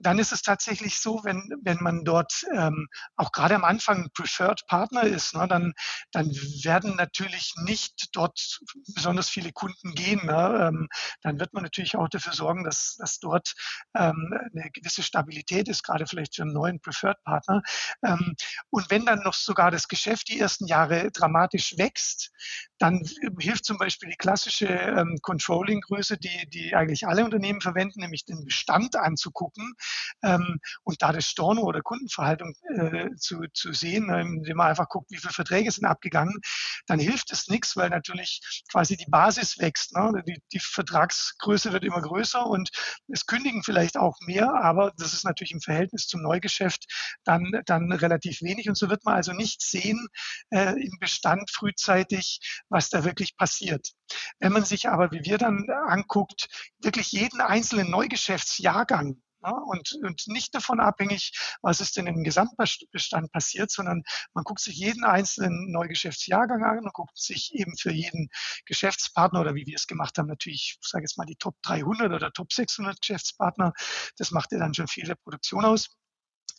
[0.00, 4.66] dann ist es tatsächlich so, wenn, wenn man dort ähm, auch gerade am Anfang Preferred
[4.66, 5.72] Partner ist, ne, dann,
[6.12, 6.26] dann
[6.62, 8.60] werden natürlich nicht dort
[8.94, 10.24] besonders viele Kunden gehen.
[10.24, 10.68] Ne?
[10.68, 10.88] Ähm,
[11.22, 13.54] dann wird man natürlich auch dafür sorgen, dass, dass dort
[13.94, 17.62] ähm, eine gewisse Stabilität ist, gerade vielleicht für einen neuen Preferred Partner.
[18.04, 18.34] Ähm,
[18.70, 22.30] und wenn dann noch sogar das Geschäft die ersten Jahre dramatisch wächst,
[22.78, 23.02] dann
[23.40, 28.44] hilft zum Beispiel die klassische ähm, Controlling-Größe, die, die eigentlich alle Unternehmen verwenden, nämlich den
[28.44, 29.74] Bestand anzugucken
[30.22, 35.10] ähm, und da das Storno oder Kundenverhaltung äh, zu, zu sehen, indem man einfach guckt,
[35.10, 36.38] wie viele Verträge sind abgegangen,
[36.86, 39.94] dann hilft es nichts, weil natürlich quasi die Basis wächst.
[39.94, 40.22] Ne?
[40.26, 42.70] Die, die Vertragsgröße wird immer größer und
[43.08, 46.86] es kündigen vielleicht auch mehr, aber das ist natürlich im Verhältnis zum Neugeschäft
[47.24, 48.68] dann, dann relativ wenig.
[48.68, 50.08] Und so wird man also nicht sehen
[50.50, 53.92] äh, im Bestand frühzeitig, was da wirklich passiert.
[54.38, 56.48] Wenn man sich aber, wie wir dann anguckt,
[56.82, 63.30] wirklich jeden einzelnen Neugeschäftsjahrgang ja, und, und nicht davon abhängig, was ist denn im Gesamtbestand
[63.32, 64.02] passiert, sondern
[64.34, 68.28] man guckt sich jeden einzelnen Neugeschäftsjahrgang an und guckt sich eben für jeden
[68.66, 72.12] Geschäftspartner oder wie wir es gemacht haben, natürlich, ich sage jetzt mal die Top 300
[72.12, 73.72] oder Top 600 Geschäftspartner,
[74.16, 75.88] das macht ja dann schon viel der Produktion aus.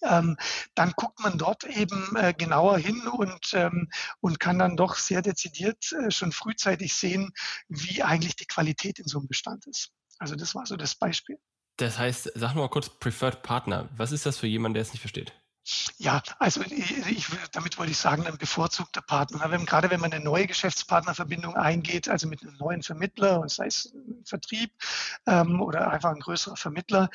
[0.01, 0.37] Ähm,
[0.75, 3.89] dann guckt man dort eben äh, genauer hin und, ähm,
[4.21, 7.33] und kann dann doch sehr dezidiert äh, schon frühzeitig sehen,
[7.67, 9.91] wie eigentlich die Qualität in so einem Bestand ist.
[10.17, 11.37] Also das war so das Beispiel.
[11.79, 13.87] Das heißt, sag mal kurz Preferred Partner.
[13.95, 15.33] Was ist das für jemanden, der es nicht versteht?
[15.97, 19.49] Ja, also ich, damit wollte ich sagen, ein bevorzugter Partner.
[19.51, 23.93] Wenn, gerade wenn man eine neue Geschäftspartnerverbindung eingeht, also mit einem neuen Vermittler, sei es
[23.93, 24.71] ein Vertrieb
[25.25, 27.09] ähm, oder einfach ein größerer Vermittler,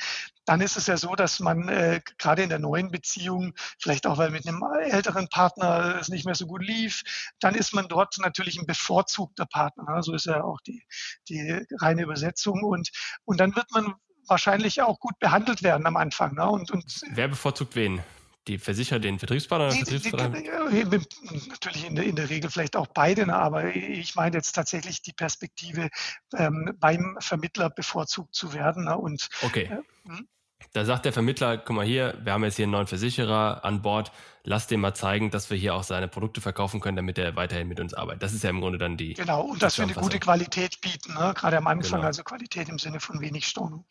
[0.45, 4.17] dann ist es ja so, dass man äh, gerade in der neuen Beziehung, vielleicht auch
[4.17, 7.03] weil mit einem älteren Partner es nicht mehr so gut lief,
[7.39, 10.01] dann ist man dort natürlich ein bevorzugter Partner.
[10.01, 10.83] So ist ja auch die,
[11.29, 12.63] die reine Übersetzung.
[12.63, 12.89] Und,
[13.25, 13.95] und dann wird man
[14.27, 16.35] wahrscheinlich auch gut behandelt werden am Anfang.
[16.35, 16.49] Ne?
[16.49, 18.01] Und, und Wer bevorzugt wen?
[18.47, 19.69] Die Versicherer, den Vertriebspartner?
[19.69, 20.69] Die, Vertriebspartner?
[20.69, 23.35] Die, die, natürlich in der, in der Regel vielleicht auch beide, ne?
[23.35, 25.89] aber ich meine jetzt tatsächlich die Perspektive,
[26.35, 28.85] ähm, beim Vermittler bevorzugt zu werden.
[28.85, 28.95] Ne?
[28.97, 29.63] Und, okay.
[29.63, 30.27] Äh, hm?
[30.73, 33.81] Da sagt der Vermittler, guck mal hier, wir haben jetzt hier einen neuen Versicherer an
[33.81, 34.11] Bord,
[34.43, 37.67] lass dem mal zeigen, dass wir hier auch seine Produkte verkaufen können, damit er weiterhin
[37.67, 38.23] mit uns arbeitet.
[38.23, 39.13] Das ist ja im Grunde dann die.
[39.13, 41.33] Genau, und dass wir eine gute Qualität bieten, ne?
[41.33, 42.07] gerade am Anfang, genau.
[42.07, 43.85] also Qualität im Sinne von wenig Storno.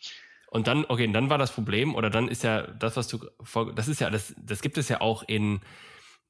[0.50, 3.18] Und dann, okay, dann war das Problem, oder dann ist ja das, was du,
[3.74, 5.60] das ist ja, das, das gibt es ja auch in,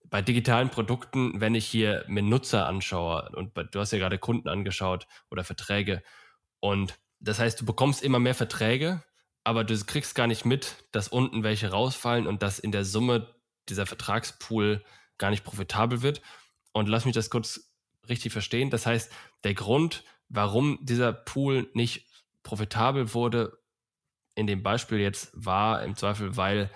[0.04, 4.48] bei digitalen Produkten, wenn ich hier mir Nutzer anschaue, und du hast ja gerade Kunden
[4.48, 6.02] angeschaut oder Verträge,
[6.60, 9.02] und das heißt, du bekommst immer mehr Verträge,
[9.44, 13.34] aber du kriegst gar nicht mit, dass unten welche rausfallen und dass in der Summe
[13.68, 14.84] dieser Vertragspool
[15.18, 16.22] gar nicht profitabel wird.
[16.72, 17.70] Und lass mich das kurz
[18.08, 18.70] richtig verstehen.
[18.70, 19.12] Das heißt,
[19.44, 22.06] der Grund, warum dieser Pool nicht
[22.42, 23.58] profitabel wurde,
[24.34, 26.70] in dem Beispiel jetzt war im Zweifel, weil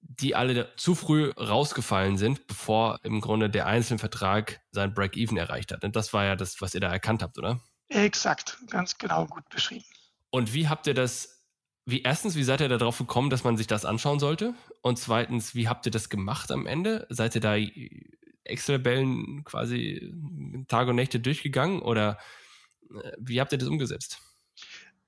[0.00, 5.82] die alle zu früh rausgefallen sind, bevor im Grunde der Einzelvertrag sein Break-Even erreicht hat.
[5.82, 7.60] Und das war ja das, was ihr da erkannt habt, oder?
[7.88, 9.84] Exakt, ganz genau gut beschrieben.
[10.30, 11.35] Und wie habt ihr das,
[11.86, 14.54] wie erstens, wie seid ihr darauf gekommen, dass man sich das anschauen sollte?
[14.82, 17.06] Und zweitens, wie habt ihr das gemacht am Ende?
[17.10, 17.56] Seid ihr da
[18.44, 20.12] Excel-Tabellen quasi
[20.66, 22.18] Tage und Nächte durchgegangen oder
[22.90, 24.20] äh, wie habt ihr das umgesetzt?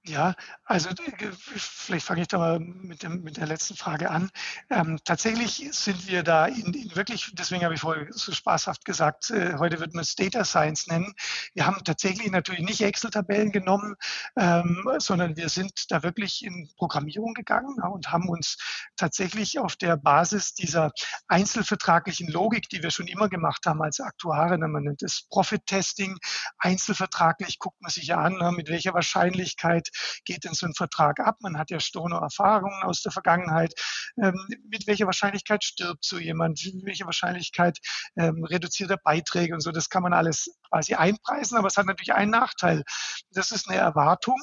[0.08, 4.30] Ja, also äh, vielleicht fange ich da mal mit, dem, mit der letzten Frage an.
[4.70, 9.28] Ähm, tatsächlich sind wir da in, in, wirklich, deswegen habe ich vorher so spaßhaft gesagt,
[9.30, 11.12] äh, heute wird man es Data Science nennen.
[11.54, 13.96] Wir haben tatsächlich natürlich nicht Excel-Tabellen genommen,
[14.36, 18.56] ähm, sondern wir sind da wirklich in Programmierung gegangen ja, und haben uns
[18.96, 20.90] tatsächlich auf der Basis dieser
[21.28, 26.16] einzelvertraglichen Logik, die wir schon immer gemacht haben als Aktuare, man nennt es Profit-Testing,
[26.58, 29.90] einzelvertraglich guckt man sich ja an, mit welcher Wahrscheinlichkeit
[30.24, 31.36] geht denn so ein Vertrag ab?
[31.40, 33.74] Man hat ja Storno-Erfahrungen aus der Vergangenheit.
[34.22, 34.34] Ähm,
[34.68, 36.60] mit welcher Wahrscheinlichkeit stirbt so jemand?
[36.74, 37.78] Mit welcher Wahrscheinlichkeit
[38.16, 39.72] ähm, reduziert er Beiträge und so?
[39.72, 42.84] Das kann man alles quasi einpreisen, aber es hat natürlich einen Nachteil.
[43.30, 44.36] Das ist eine Erwartung?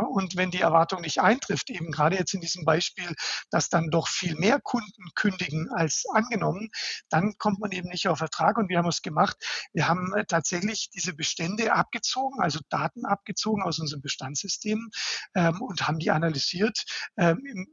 [0.00, 3.14] Und wenn die Erwartung nicht eintrifft, eben gerade jetzt in diesem Beispiel,
[3.50, 6.70] dass dann doch viel mehr Kunden kündigen als angenommen,
[7.08, 8.58] dann kommt man eben nicht auf Vertrag.
[8.58, 9.36] Und wir haben es gemacht.
[9.72, 14.90] Wir haben äh, tatsächlich diese Bestände abgezogen, also Daten abgezogen aus unserem Bestandssystem
[15.34, 16.84] ähm, und haben die analysiert,
[17.16, 17.68] ähm, im,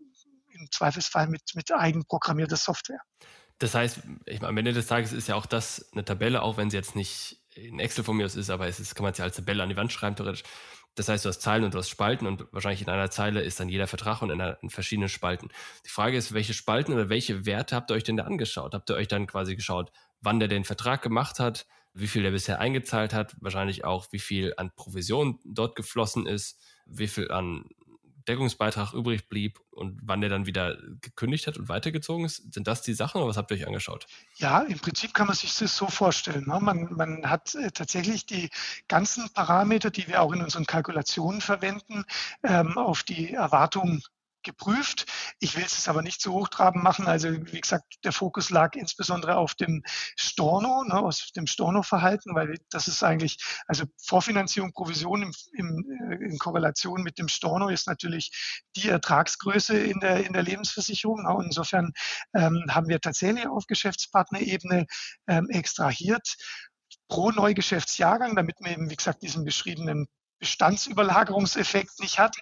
[0.49, 3.01] im Zweifelsfall mit, mit eigenprogrammierter Software.
[3.60, 6.55] Das heißt, ich meine, am Ende des Tages ist ja auch das eine Tabelle, auch
[6.55, 9.12] wenn sie jetzt nicht in Excel von mir aus ist, aber es ist, kann man
[9.12, 10.43] es ja als Tabelle an die Wand schreiben, theoretisch.
[10.95, 13.60] Das heißt, du hast Zeilen und du hast Spalten und wahrscheinlich in einer Zeile ist
[13.60, 15.49] dann jeder Vertrag und in, einer, in verschiedenen Spalten.
[15.86, 18.73] Die Frage ist, welche Spalten oder welche Werte habt ihr euch denn da angeschaut?
[18.73, 22.32] Habt ihr euch dann quasi geschaut, wann der den Vertrag gemacht hat, wie viel der
[22.32, 27.65] bisher eingezahlt hat, wahrscheinlich auch, wie viel an Provision dort geflossen ist, wie viel an
[28.30, 32.54] Deckungsbeitrag übrig blieb und wann der dann wieder gekündigt hat und weitergezogen ist?
[32.54, 34.06] Sind das die Sachen oder was habt ihr euch angeschaut?
[34.36, 36.46] Ja, im Prinzip kann man sich das so vorstellen.
[36.48, 36.60] Ne?
[36.62, 38.50] Man, man hat äh, tatsächlich die
[38.88, 42.06] ganzen Parameter, die wir auch in unseren Kalkulationen verwenden,
[42.44, 44.04] ähm, auf die Erwartungen
[44.43, 45.06] geprüft.
[45.39, 47.08] Ich will es aber nicht zu hochtrabend machen.
[47.08, 49.84] Also wie gesagt, der Fokus lag insbesondere auf dem
[50.17, 56.15] Storno, ne, aus dem Storno-Verhalten, weil das ist eigentlich, also Vorfinanzierung, Provision im, im, äh,
[56.25, 58.32] in Korrelation mit dem Storno ist natürlich
[58.75, 61.23] die Ertragsgröße in der, in der Lebensversicherung.
[61.23, 61.43] Ne.
[61.45, 61.91] Insofern
[62.34, 64.86] ähm, haben wir tatsächlich auf Geschäftspartnerebene
[65.28, 66.36] ähm, extrahiert
[67.08, 70.08] pro Neugeschäftsjahrgang, damit man eben, wie gesagt, diesen beschriebenen
[70.39, 72.38] Bestandsüberlagerungseffekt nicht hat.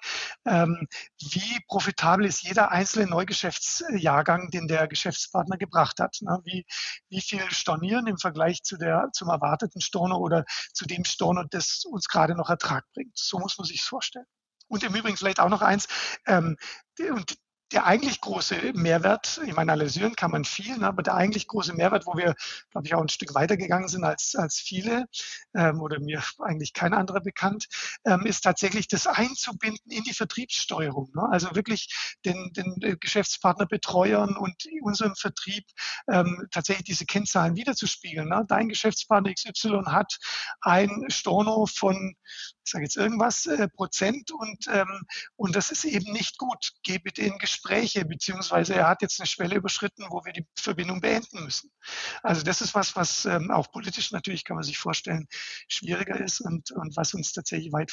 [0.45, 0.87] Ähm,
[1.19, 6.17] wie profitabel ist jeder einzelne Neugeschäftsjahrgang, den der Geschäftspartner gebracht hat?
[6.21, 6.39] Ne?
[6.43, 6.65] Wie,
[7.09, 11.83] wie viel stornieren im Vergleich zu der, zum erwarteten Storno oder zu dem Storno, das
[11.85, 13.17] uns gerade noch Ertrag bringt?
[13.17, 14.25] So muss man sich vorstellen.
[14.69, 15.87] Und im Übrigen vielleicht auch noch eins,
[16.25, 16.57] ähm,
[16.99, 17.37] und
[17.71, 21.73] der eigentlich große Mehrwert, ich meine, analysieren kann man viel, ne, aber der eigentlich große
[21.73, 22.35] Mehrwert, wo wir,
[22.71, 25.05] glaube ich, auch ein Stück weitergegangen sind als, als viele
[25.53, 27.67] ähm, oder mir eigentlich kein anderer bekannt,
[28.05, 31.11] ähm, ist tatsächlich das Einzubinden in die Vertriebssteuerung.
[31.13, 31.27] Ne?
[31.29, 35.65] Also wirklich den, den äh, Geschäftspartner betreuen und unserem Vertrieb
[36.09, 38.29] ähm, tatsächlich diese Kennzahlen wiederzuspiegeln.
[38.29, 38.45] Ne?
[38.47, 40.17] Dein Geschäftspartner XY hat
[40.61, 42.15] ein Storno von,
[42.67, 46.73] ich sage jetzt irgendwas, äh, Prozent und, ähm, und das ist eben nicht gut.
[46.83, 50.45] Geh bitte in Gespräch Gespräche, beziehungsweise er hat jetzt eine Schwelle überschritten, wo wir die
[50.57, 51.71] Verbindung beenden müssen.
[52.23, 55.27] Also das ist was, was ähm, auch politisch natürlich, kann man sich vorstellen,
[55.67, 57.91] schwieriger ist und, und was uns tatsächlich weit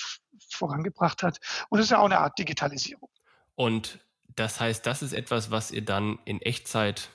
[0.51, 1.39] vorangebracht hat.
[1.71, 3.11] Und es ist ja auch eine Art Digitalisierung.
[3.55, 4.01] Und
[4.37, 7.11] das heißt, das ist etwas, was ihr dann in Echtzeit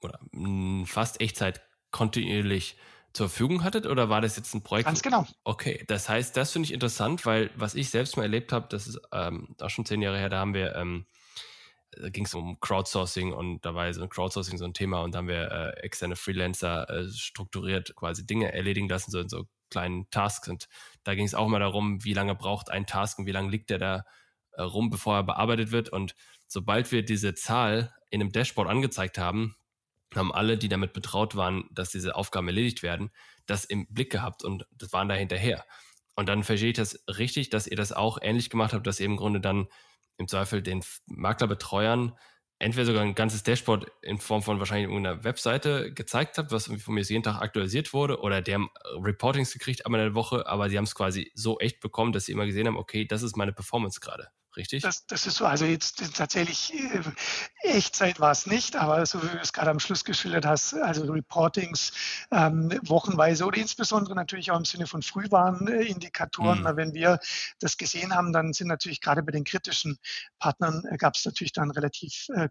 [0.00, 0.18] oder
[0.86, 2.76] fast Echtzeit kontinuierlich
[3.12, 4.86] zur Verfügung hattet oder war das jetzt ein Projekt?
[4.86, 5.26] Ganz genau.
[5.44, 8.86] Okay, das heißt, das finde ich interessant, weil was ich selbst mal erlebt habe, das
[8.86, 11.06] ist ähm, auch schon zehn Jahre her, da haben wir ähm,
[12.00, 15.14] da ging es um Crowdsourcing und da war so ein Crowdsourcing so ein Thema und
[15.14, 19.46] da haben wir äh, externe Freelancer äh, strukturiert quasi Dinge erledigen lassen, so in so
[19.70, 20.68] kleinen Tasks und
[21.04, 23.70] da ging es auch mal darum, wie lange braucht ein Task und wie lange liegt
[23.70, 24.04] der da
[24.52, 26.14] äh, rum, bevor er bearbeitet wird und
[26.46, 29.56] sobald wir diese Zahl in einem Dashboard angezeigt haben,
[30.16, 33.10] haben alle, die damit betraut waren, dass diese Aufgaben erledigt werden,
[33.46, 35.64] das im Blick gehabt und das waren da hinterher.
[36.14, 39.06] Und dann verstehe ich das richtig, dass ihr das auch ähnlich gemacht habt, dass ihr
[39.06, 39.68] im Grunde dann
[40.18, 42.16] im Zweifel den Maklerbetreuern
[42.58, 46.94] entweder sogar ein ganzes Dashboard in Form von wahrscheinlich irgendeiner Webseite gezeigt habt, was von
[46.94, 50.46] mir jeden Tag aktualisiert wurde, oder die haben äh, Reportings gekriegt einmal in der Woche,
[50.46, 53.22] aber sie haben es quasi so echt bekommen, dass sie immer gesehen haben, okay, das
[53.22, 54.82] ist meine Performance gerade richtig?
[54.82, 57.02] Das, das ist so, also jetzt tatsächlich äh,
[57.62, 61.10] Echtzeit war es nicht, aber so wie du es gerade am Schluss geschildert hast, also
[61.10, 61.92] Reportings
[62.30, 66.62] ähm, wochenweise oder insbesondere natürlich auch im Sinne von Frühwarnindikatoren.
[66.62, 66.76] Mhm.
[66.76, 67.18] Wenn wir
[67.58, 69.98] das gesehen haben, dann sind natürlich gerade bei den kritischen
[70.38, 72.48] Partnern äh, gab es natürlich dann relativ äh,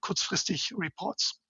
[0.00, 1.40] kurzfristig Reports.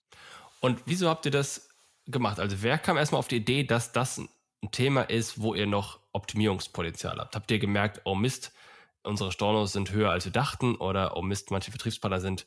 [0.61, 1.69] Und wieso habt ihr das
[2.07, 2.41] gemacht?
[2.41, 4.29] Also wer kam erstmal auf die Idee, dass das ein
[4.73, 7.37] Thema ist, wo ihr noch Optimierungspotenzial habt?
[7.37, 8.53] Habt ihr gemerkt, oh Mist,
[9.03, 12.47] unsere Stornos sind höher, als wir dachten oder oh Mist, manche Vertriebspartner sind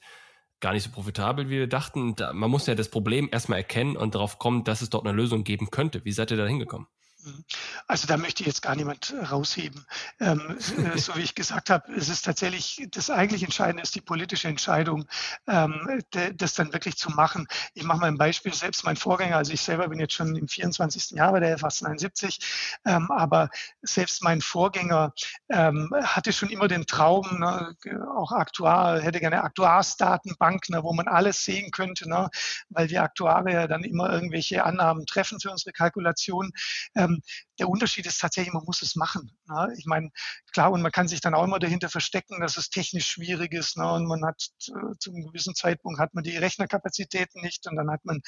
[0.60, 2.16] gar nicht so profitabel, wie wir dachten.
[2.16, 5.16] Da, man muss ja das Problem erstmal erkennen und darauf kommen, dass es dort eine
[5.16, 6.06] Lösung geben könnte.
[6.06, 6.88] Wie seid ihr da hingekommen?
[7.24, 7.44] Mhm.
[7.88, 9.86] Also da möchte ich jetzt gar niemand rausheben.
[10.20, 14.02] Ähm, äh, so wie ich gesagt habe, es ist tatsächlich, das eigentlich Entscheidende ist die
[14.02, 15.06] politische Entscheidung,
[15.48, 16.02] ähm,
[16.36, 17.48] das dann wirklich zu machen.
[17.76, 20.48] Ich mache mal ein Beispiel, selbst mein Vorgänger, also ich selber bin jetzt schon im
[20.48, 21.12] 24.
[21.12, 22.40] Jahr bei der FAS 79,
[22.86, 23.50] ähm, aber
[23.84, 25.14] selbst mein Vorgänger
[25.50, 27.76] ähm, hatte schon immer den Traum, ne,
[28.18, 32.30] auch Aktuar, hätte gerne Aktuarsdatenbank, ne, wo man alles sehen könnte, ne,
[32.70, 36.52] weil die Aktuare ja dann immer irgendwelche Annahmen treffen für unsere Kalkulation.
[36.96, 37.22] Ähm, ähm,
[37.62, 39.38] der Unterschied ist tatsächlich, man muss es machen.
[39.48, 39.72] Ne?
[39.78, 40.10] Ich meine,
[40.52, 43.78] klar, und man kann sich dann auch immer dahinter verstecken, dass es technisch schwierig ist.
[43.78, 43.88] Ne?
[43.88, 47.92] Und man hat äh, zu einem gewissen Zeitpunkt hat man die Rechnerkapazitäten nicht und dann
[47.92, 48.22] hat man,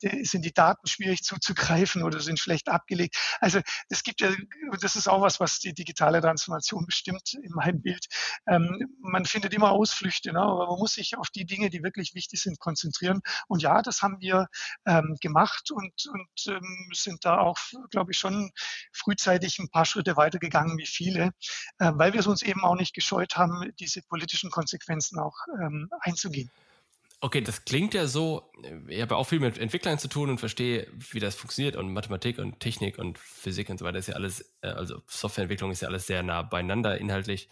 [0.00, 3.16] sind die Daten schwierig zuzugreifen oder sind schlecht abgelegt.
[3.38, 4.30] Also es gibt ja,
[4.80, 8.06] das ist auch was, was die digitale Transformation bestimmt in meinem Bild.
[8.48, 10.40] Ähm, man findet immer Ausflüchte, ne?
[10.40, 13.20] aber man muss sich auf die Dinge, die wirklich wichtig sind, konzentrieren.
[13.46, 14.48] Und ja, das haben wir
[14.84, 17.58] ähm, gemacht und, und ähm, sind da auch,
[17.92, 18.50] glaube ich, schon
[18.92, 21.32] frühzeitig ein paar Schritte weitergegangen wie viele,
[21.78, 25.88] äh, weil wir es uns eben auch nicht gescheut haben, diese politischen Konsequenzen auch ähm,
[26.00, 26.50] einzugehen.
[27.22, 28.50] Okay, das klingt ja so,
[28.88, 32.38] ich habe auch viel mit Entwicklern zu tun und verstehe, wie das funktioniert und Mathematik
[32.38, 35.88] und Technik und Physik und so weiter ist ja alles, äh, also Softwareentwicklung ist ja
[35.88, 37.50] alles sehr nah beieinander inhaltlich.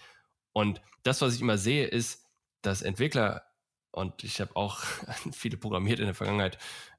[0.54, 2.24] Und das, was ich immer sehe, ist,
[2.62, 3.42] dass Entwickler,
[3.90, 4.82] und ich habe auch
[5.32, 6.56] viele programmiert in der Vergangenheit,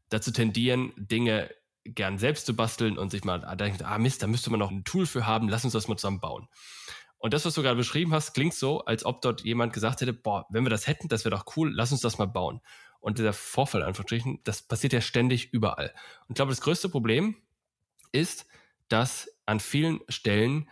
[0.10, 1.50] dazu tendieren, Dinge
[1.84, 4.84] gern selbst zu basteln und sich mal denkt, ah Mist, da müsste man noch ein
[4.84, 6.48] Tool für haben, lass uns das mal zusammen bauen.
[7.18, 10.14] Und das, was du gerade beschrieben hast, klingt so, als ob dort jemand gesagt hätte,
[10.14, 12.62] boah, wenn wir das hätten, das wäre doch cool, lass uns das mal bauen.
[13.02, 14.06] Und dieser Vorfall, einfach
[14.44, 15.94] das passiert ja ständig überall.
[16.28, 17.36] Und ich glaube, das größte Problem
[18.12, 18.46] ist,
[18.88, 20.70] dass an vielen Stellen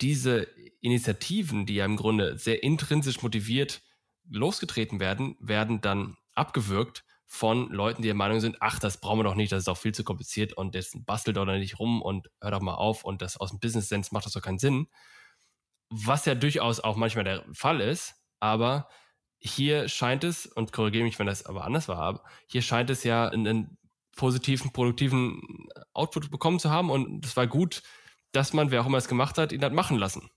[0.00, 0.42] diese
[0.80, 3.82] Initiativen, die ja im Grunde sehr intrinsisch motiviert
[4.28, 9.24] losgetreten werden, werden dann abgewürgt von Leuten, die der Meinung sind, ach, das brauchen wir
[9.24, 12.30] doch nicht, das ist doch viel zu kompliziert und jetzt bastelt doch nicht rum und
[12.40, 14.86] hör doch mal auf und das aus dem Business Sense macht das doch keinen Sinn.
[15.90, 18.88] Was ja durchaus auch manchmal der Fall ist, aber
[19.38, 23.28] hier scheint es, und korrigiere mich, wenn das aber anders war, hier scheint es ja
[23.28, 23.76] einen
[24.16, 27.82] positiven, produktiven Output bekommen zu haben und es war gut,
[28.32, 30.30] dass man, wer auch immer es gemacht hat, ihn hat machen lassen.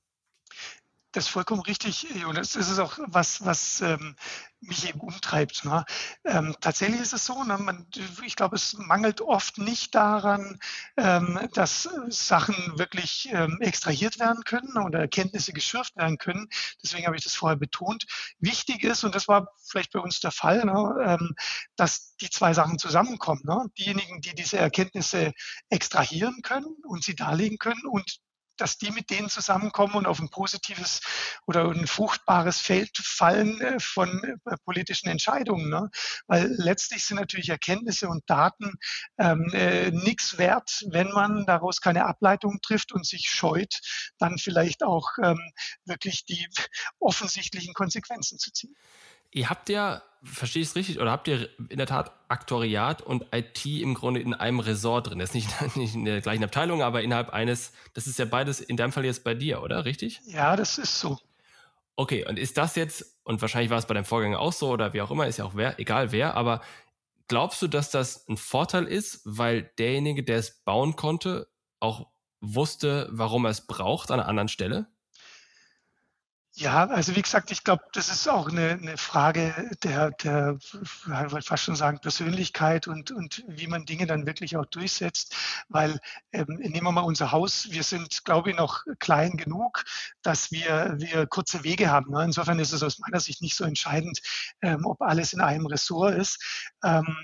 [1.12, 2.54] Das ist vollkommen richtig, Jonas.
[2.54, 4.16] Das ist auch was, was ähm,
[4.62, 5.66] mich eben umtreibt.
[5.66, 5.84] Ne?
[6.24, 7.88] Ähm, tatsächlich ist es so, ne, man,
[8.24, 10.60] ich glaube, es mangelt oft nicht daran,
[10.98, 16.48] ähm, dass Sachen wirklich ähm, extrahiert werden können oder Erkenntnisse geschürft werden können.
[16.84, 18.06] Deswegen habe ich das vorher betont.
[18.40, 21.36] Wichtig ist, und das war vielleicht bei uns der Fall, ne, ähm,
[21.76, 23.42] dass die zwei Sachen zusammenkommen.
[23.46, 23.66] Ne?
[23.80, 25.34] Diejenigen, die diese Erkenntnisse
[25.70, 28.20] extrahieren können und sie darlegen können und
[28.60, 31.02] dass die mit denen zusammenkommen und auf ein positives
[31.48, 35.70] oder ein fruchtbares Feld fallen äh, von äh, politischen Entscheidungen.
[35.70, 35.90] Ne?
[36.28, 38.74] Weil letztlich sind natürlich Erkenntnisse und Daten
[39.18, 43.80] ähm, äh, nichts wert, wenn man daraus keine Ableitung trifft und sich scheut,
[44.18, 45.40] dann vielleicht auch ähm,
[45.86, 46.48] wirklich die
[47.00, 48.76] offensichtlichen Konsequenzen zu ziehen.
[49.32, 53.26] Ihr habt ja, verstehe ich es richtig, oder habt ihr in der Tat Aktoriat und
[53.32, 55.20] IT im Grunde in einem Ressort drin?
[55.20, 58.60] Das ist nicht, nicht in der gleichen Abteilung, aber innerhalb eines, das ist ja beides
[58.60, 59.86] in deinem Fall jetzt bei dir, oder?
[59.86, 60.20] Richtig?
[60.26, 61.18] Ja, das ist so.
[61.96, 64.94] Okay, und ist das jetzt, und wahrscheinlich war es bei deinem Vorgänger auch so, oder
[64.94, 66.62] wie auch immer, ist ja auch wer, egal wer, aber
[67.28, 71.48] glaubst du, dass das ein Vorteil ist, weil derjenige, der es bauen konnte,
[71.80, 72.08] auch
[72.42, 74.88] wusste, warum er es braucht an einer anderen Stelle?
[76.60, 81.08] Ja, also wie gesagt, ich glaube, das ist auch eine, eine Frage der, der, ich
[81.32, 85.38] wollte fast schon sagen, Persönlichkeit und, und wie man Dinge dann wirklich auch durchsetzt.
[85.70, 86.02] Weil
[86.34, 89.86] ähm, nehmen wir mal unser Haus, wir sind, glaube ich, noch klein genug,
[90.22, 92.12] dass wir, wir kurze Wege haben.
[92.12, 92.26] Ne?
[92.26, 94.20] Insofern ist es aus meiner Sicht nicht so entscheidend,
[94.62, 96.44] ähm, ob alles in einem Ressort ist.
[96.84, 97.16] Ähm,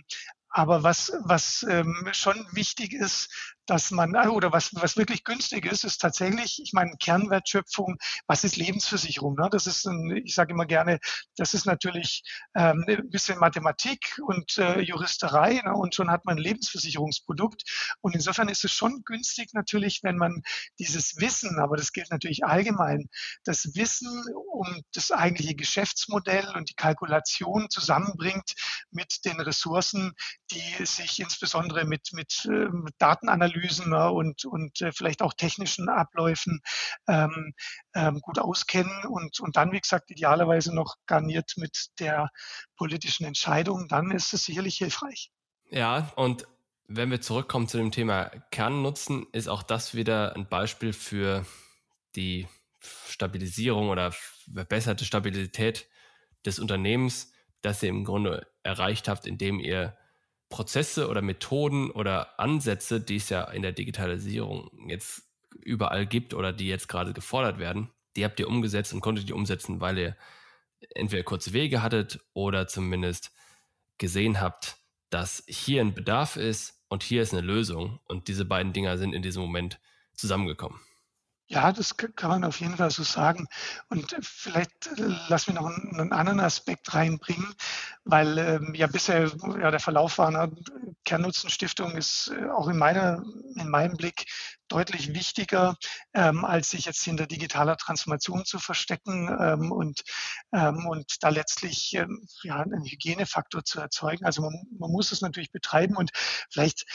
[0.48, 5.66] aber was, was ähm, schon wichtig ist, dass man, äh, oder was, was wirklich günstig
[5.66, 7.98] ist, ist tatsächlich, ich meine, Kernwertschöpfung,
[8.28, 9.36] was ist Lebensversicherung?
[9.36, 9.50] Ne?
[9.52, 11.00] Das ist, ein, ich sage immer gerne,
[11.36, 12.24] das ist natürlich
[12.56, 15.74] ähm, ein bisschen Mathematik und äh, Juristerei ne?
[15.74, 17.64] und schon hat man ein Lebensversicherungsprodukt.
[18.02, 20.44] Und insofern ist es schon günstig natürlich, wenn man
[20.80, 23.10] dieses Wissen, aber das gilt natürlich allgemein,
[23.44, 28.54] das Wissen um das eigentliche Geschäftsmodell und die Kalkulation zusammenbringt
[28.92, 30.14] mit den Ressourcen,
[30.52, 35.34] die sich insbesondere mit, mit, äh, mit Datenanalyse Analysen ne, und, und äh, vielleicht auch
[35.34, 36.62] technischen Abläufen
[37.08, 37.54] ähm,
[37.94, 42.30] ähm, gut auskennen und, und dann, wie gesagt, idealerweise noch garniert mit der
[42.76, 45.32] politischen Entscheidung, dann ist es sicherlich hilfreich.
[45.70, 46.48] Ja, und
[46.88, 51.46] wenn wir zurückkommen zu dem Thema Kernnutzen, ist auch das wieder ein Beispiel für
[52.16, 52.48] die
[53.08, 54.12] Stabilisierung oder
[54.54, 55.88] verbesserte Stabilität
[56.46, 59.98] des Unternehmens, das ihr im Grunde erreicht habt, indem ihr
[60.56, 65.24] Prozesse oder Methoden oder Ansätze, die es ja in der Digitalisierung jetzt
[65.60, 69.36] überall gibt oder die jetzt gerade gefordert werden, die habt ihr umgesetzt und konntet ihr
[69.36, 70.18] umsetzen, weil ihr
[70.92, 73.34] entweder kurze Wege hattet oder zumindest
[73.98, 74.78] gesehen habt,
[75.10, 78.00] dass hier ein Bedarf ist und hier ist eine Lösung.
[78.06, 79.82] Und diese beiden Dinger sind in diesem Moment
[80.14, 80.80] zusammengekommen.
[81.48, 83.48] Ja, das kann man auf jeden Fall so sagen.
[83.90, 87.54] Und vielleicht äh, lass mich noch einen, anderen Aspekt reinbringen,
[88.04, 90.52] weil ähm, ja bisher ja, der Verlauf war, ne,
[91.04, 93.24] Kernnutzensstiftung ist äh, auch in, meiner,
[93.58, 94.26] in meinem Blick
[94.68, 95.78] deutlich wichtiger,
[96.16, 100.02] ähm, als sich jetzt hinter digitaler Transformation zu verstecken ähm, und,
[100.52, 104.26] ähm, und da letztlich ähm, ja, einen Hygienefaktor zu erzeugen.
[104.26, 106.10] Also man, man muss es natürlich betreiben und
[106.50, 106.86] vielleicht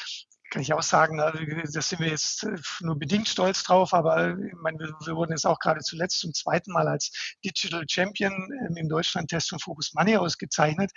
[0.50, 4.52] kann ich auch sagen, da sind wir jetzt äh, nur bedingt stolz drauf, aber ich
[4.60, 8.88] meine, wir, wurden jetzt auch gerade zuletzt zum zweiten Mal als Digital Champion ähm, im
[8.88, 10.90] Deutschland-Test von Focus Money ausgezeichnet.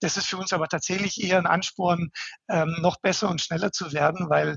[0.00, 2.10] Das ist für uns aber tatsächlich eher ein Ansporn,
[2.48, 4.56] ähm, noch besser und schneller zu werden, weil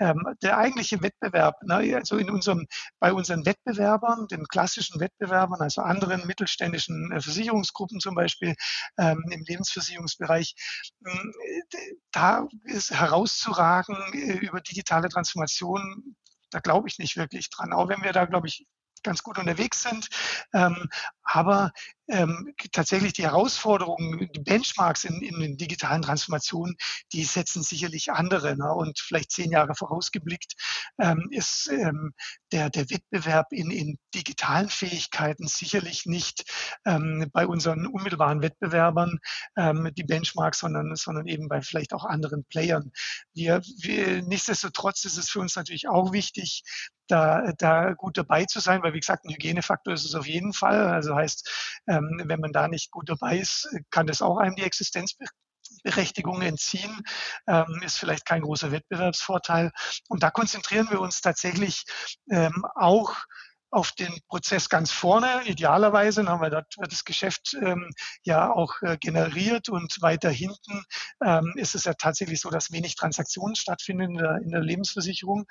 [0.00, 2.66] ähm, der eigentliche Wettbewerb, ne, also in unserem,
[2.98, 8.54] bei unseren Wettbewerbern, den klassischen Wettbewerbern, also anderen mittelständischen äh, Versicherungsgruppen zum Beispiel
[8.96, 10.54] im Lebensversicherungsbereich,
[12.12, 16.16] da ist herauszuragen, Gedanken äh, über digitale Transformation,
[16.50, 17.72] da glaube ich nicht wirklich dran.
[17.72, 18.66] Auch wenn wir da, glaube ich,
[19.02, 20.08] ganz gut unterwegs sind.
[20.52, 20.88] Ähm,
[21.24, 21.72] aber
[22.08, 26.76] ähm, tatsächlich die Herausforderungen, die Benchmarks in, in den digitalen Transformationen,
[27.12, 28.56] die setzen sicherlich andere.
[28.56, 28.72] Ne?
[28.72, 30.54] Und vielleicht zehn Jahre vorausgeblickt
[30.98, 32.12] ähm, ist ähm,
[32.50, 36.44] der, der Wettbewerb in, in digitalen Fähigkeiten sicherlich nicht
[36.84, 39.18] ähm, bei unseren unmittelbaren Wettbewerbern
[39.56, 42.92] ähm, die Benchmarks, sondern, sondern eben bei vielleicht auch anderen Playern.
[43.32, 46.64] Wir, wir, nichtsdestotrotz ist es für uns natürlich auch wichtig,
[47.08, 50.52] da, da gut dabei zu sein, weil wie gesagt, ein Hygienefaktor ist es auf jeden
[50.52, 50.86] Fall.
[50.86, 54.62] Also heißt, ähm, wenn man da nicht gut dabei ist, kann das auch einem die
[54.62, 57.02] Existenzberechtigung entziehen,
[57.46, 59.70] ähm, ist vielleicht kein großer Wettbewerbsvorteil.
[60.08, 61.84] Und da konzentrieren wir uns tatsächlich
[62.30, 63.14] ähm, auch
[63.70, 67.88] auf den Prozess ganz vorne, idealerweise, weil dort wird das Geschäft ähm,
[68.22, 70.84] ja auch äh, generiert und weiter hinten
[71.54, 75.46] ist es ja tatsächlich so, dass wenig Transaktionen stattfinden in der, in der Lebensversicherung.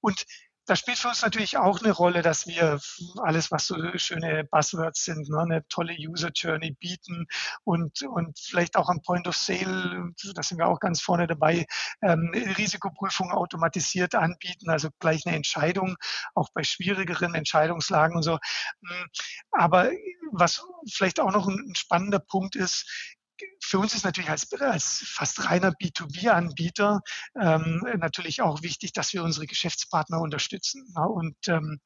[0.00, 0.24] Und
[0.66, 2.80] da spielt für uns natürlich auch eine Rolle, dass wir
[3.22, 7.26] alles, was so schöne Buzzwords sind, ne, eine tolle User Journey bieten
[7.64, 11.66] und, und vielleicht auch am Point of Sale, da sind wir auch ganz vorne dabei,
[12.02, 15.96] ähm, Risikoprüfung automatisiert anbieten, also gleich eine Entscheidung,
[16.34, 18.38] auch bei schwierigeren Entscheidungslagen und so.
[18.86, 19.06] Hm,
[19.52, 19.90] aber
[20.32, 23.14] was vielleicht auch noch ein spannender Punkt ist,
[23.60, 27.00] für uns ist natürlich als, als fast reiner B2B-Anbieter
[27.40, 30.86] ähm, natürlich auch wichtig, dass wir unsere Geschäftspartner unterstützen.
[30.96, 31.80] Ja, und ähm,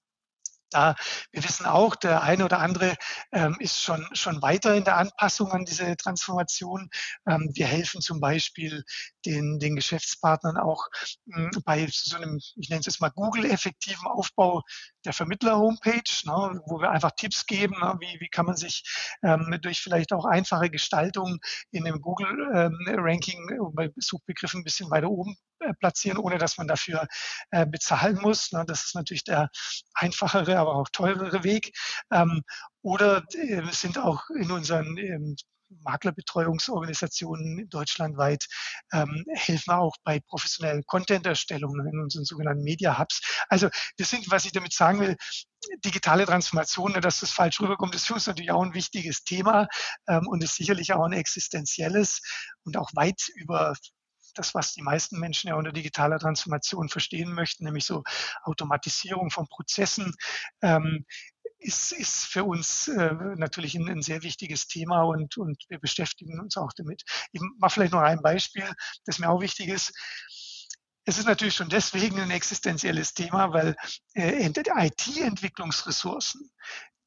[0.71, 0.95] da,
[1.33, 2.95] wir wissen auch, der eine oder andere
[3.33, 6.91] ähm, ist schon, schon weiter in der Anpassung an diese Transformation.
[7.27, 8.85] Ähm, wir helfen zum Beispiel
[9.29, 10.89] den, den Geschäftspartnern auch
[11.35, 14.63] ähm, bei so einem, ich nenne es jetzt mal Google-effektiven Aufbau
[15.05, 18.83] der Vermittler-Homepage, ne, wo wir einfach Tipps geben, ne, wie, wie kann man sich
[19.23, 21.39] ähm, durch vielleicht auch einfache Gestaltung
[21.71, 26.69] in dem Google-Ranking ähm, bei Suchbegriffen ein bisschen weiter oben äh, platzieren, ohne dass man
[26.69, 27.07] dafür
[27.51, 28.53] äh, bezahlen muss.
[28.53, 28.65] Ne?
[28.67, 29.51] Das ist natürlich der
[29.95, 31.73] einfachere, aber auch teurere Weg.
[32.11, 32.43] Ähm,
[32.83, 35.37] oder äh, sind auch in unseren ähm,
[35.83, 38.47] Maklerbetreuungsorganisationen deutschlandweit
[38.93, 43.21] ähm, helfen auch bei professionellen Content-Erstellungen in unseren sogenannten Media Hubs.
[43.49, 45.17] Also das sind, was ich damit sagen will,
[45.85, 49.69] digitale Transformation, ne, dass das falsch rüberkommt, ist für uns natürlich auch ein wichtiges Thema
[50.09, 52.21] ähm, und ist sicherlich auch ein existenzielles
[52.65, 53.75] und auch weit über
[54.35, 58.05] das, was die meisten Menschen ja unter digitaler Transformation verstehen möchten, nämlich so
[58.45, 60.15] Automatisierung von Prozessen,
[60.63, 61.05] ähm,
[61.59, 66.41] ist, ist für uns äh, natürlich ein, ein, sehr wichtiges Thema und, und wir beschäftigen
[66.41, 67.03] uns auch damit.
[67.33, 68.65] Ich mache vielleicht noch ein Beispiel,
[69.05, 69.93] das mir auch wichtig ist.
[71.05, 73.75] Es ist natürlich schon deswegen ein existenzielles Thema, weil
[74.15, 76.51] äh, IT-Entwicklungsressourcen,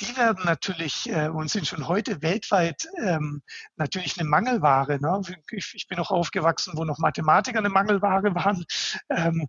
[0.01, 3.43] die werden natürlich äh, und sind schon heute weltweit ähm,
[3.75, 4.99] natürlich eine Mangelware.
[4.99, 5.21] Ne?
[5.51, 8.65] Ich, ich, bin noch aufgewachsen, wo noch Mathematiker eine Mangelware waren.
[9.09, 9.47] Ähm,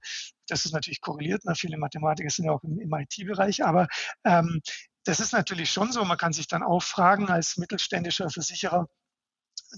[0.49, 1.47] das ist natürlich korreliert.
[1.47, 1.55] Ne?
[1.55, 3.89] Viele Mathematiker sind ja auch im, im IT-Bereich, aber
[4.25, 4.61] ähm,
[5.05, 6.05] das ist natürlich schon so.
[6.05, 8.87] Man kann sich dann auch fragen als mittelständischer Versicherer,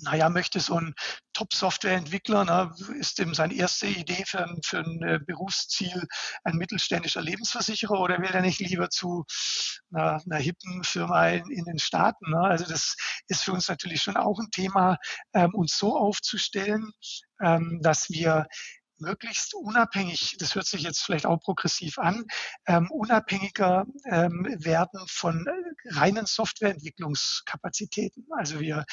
[0.03, 0.95] naja, möchte so ein
[1.33, 6.07] Top-Software-Entwickler, na, ist ihm seine erste Idee für ein, für ein äh, Berufsziel
[6.43, 9.25] ein mittelständischer Lebensversicherer oder will er nicht lieber zu
[9.93, 12.31] einer, einer hippen Firma in, in den Staaten?
[12.31, 12.41] Ne?
[12.41, 12.97] Also das
[13.29, 14.99] ist für uns natürlich schon auch ein Thema,
[15.33, 16.93] ähm, uns so aufzustellen,
[17.41, 18.47] ähm, dass wir
[18.99, 22.25] möglichst unabhängig, das hört sich jetzt vielleicht auch progressiv an,
[22.67, 25.47] ähm, unabhängiger ähm, werden von
[25.91, 28.27] reinen Softwareentwicklungskapazitäten.
[28.31, 28.85] Also wir,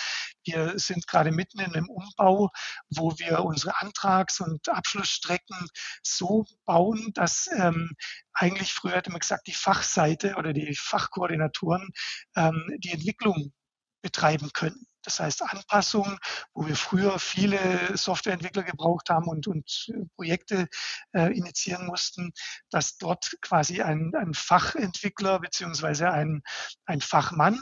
[0.44, 2.50] wir sind gerade mitten in einem Umbau,
[2.90, 5.68] wo wir unsere Antrags- und Abschlussstrecken
[6.04, 7.92] so bauen, dass ähm,
[8.34, 11.90] eigentlich früher hätte man gesagt, die Fachseite oder die Fachkoordinatoren
[12.36, 13.54] ähm, die Entwicklung
[14.02, 14.88] betreiben können.
[15.04, 16.18] Das heißt Anpassungen,
[16.54, 20.68] wo wir früher viele Softwareentwickler gebraucht haben und, und Projekte
[21.14, 22.34] äh, initiieren mussten,
[22.70, 26.44] dass dort quasi ein, ein Fachentwickler beziehungsweise ein,
[26.86, 27.60] ein Fachmann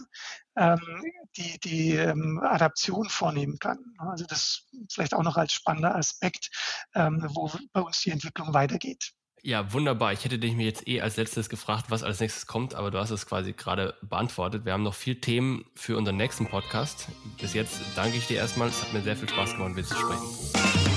[0.55, 1.03] ähm,
[1.37, 3.79] die, die ähm, Adaption vornehmen kann.
[3.97, 6.49] Also das vielleicht auch noch als spannender Aspekt,
[6.95, 9.13] ähm, wo bei uns die Entwicklung weitergeht.
[9.41, 10.11] Ja, wunderbar.
[10.11, 12.99] Ich hätte dich mir jetzt eh als letztes gefragt, was als nächstes kommt, aber du
[12.99, 14.65] hast es quasi gerade beantwortet.
[14.65, 17.07] Wir haben noch vier Themen für unseren nächsten Podcast.
[17.39, 18.67] Bis jetzt danke ich dir erstmal.
[18.67, 20.27] Es hat mir sehr viel Spaß gemacht, mit dir zu sprechen.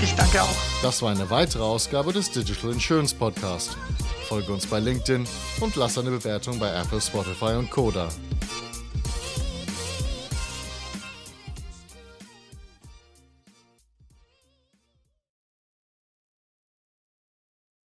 [0.03, 0.57] Ich danke auch.
[0.83, 3.77] Das war eine weitere Ausgabe des Digital Insurance Podcast.
[4.27, 5.27] Folge uns bei LinkedIn
[5.61, 8.09] und lass eine Bewertung bei Apple, Spotify und Koda.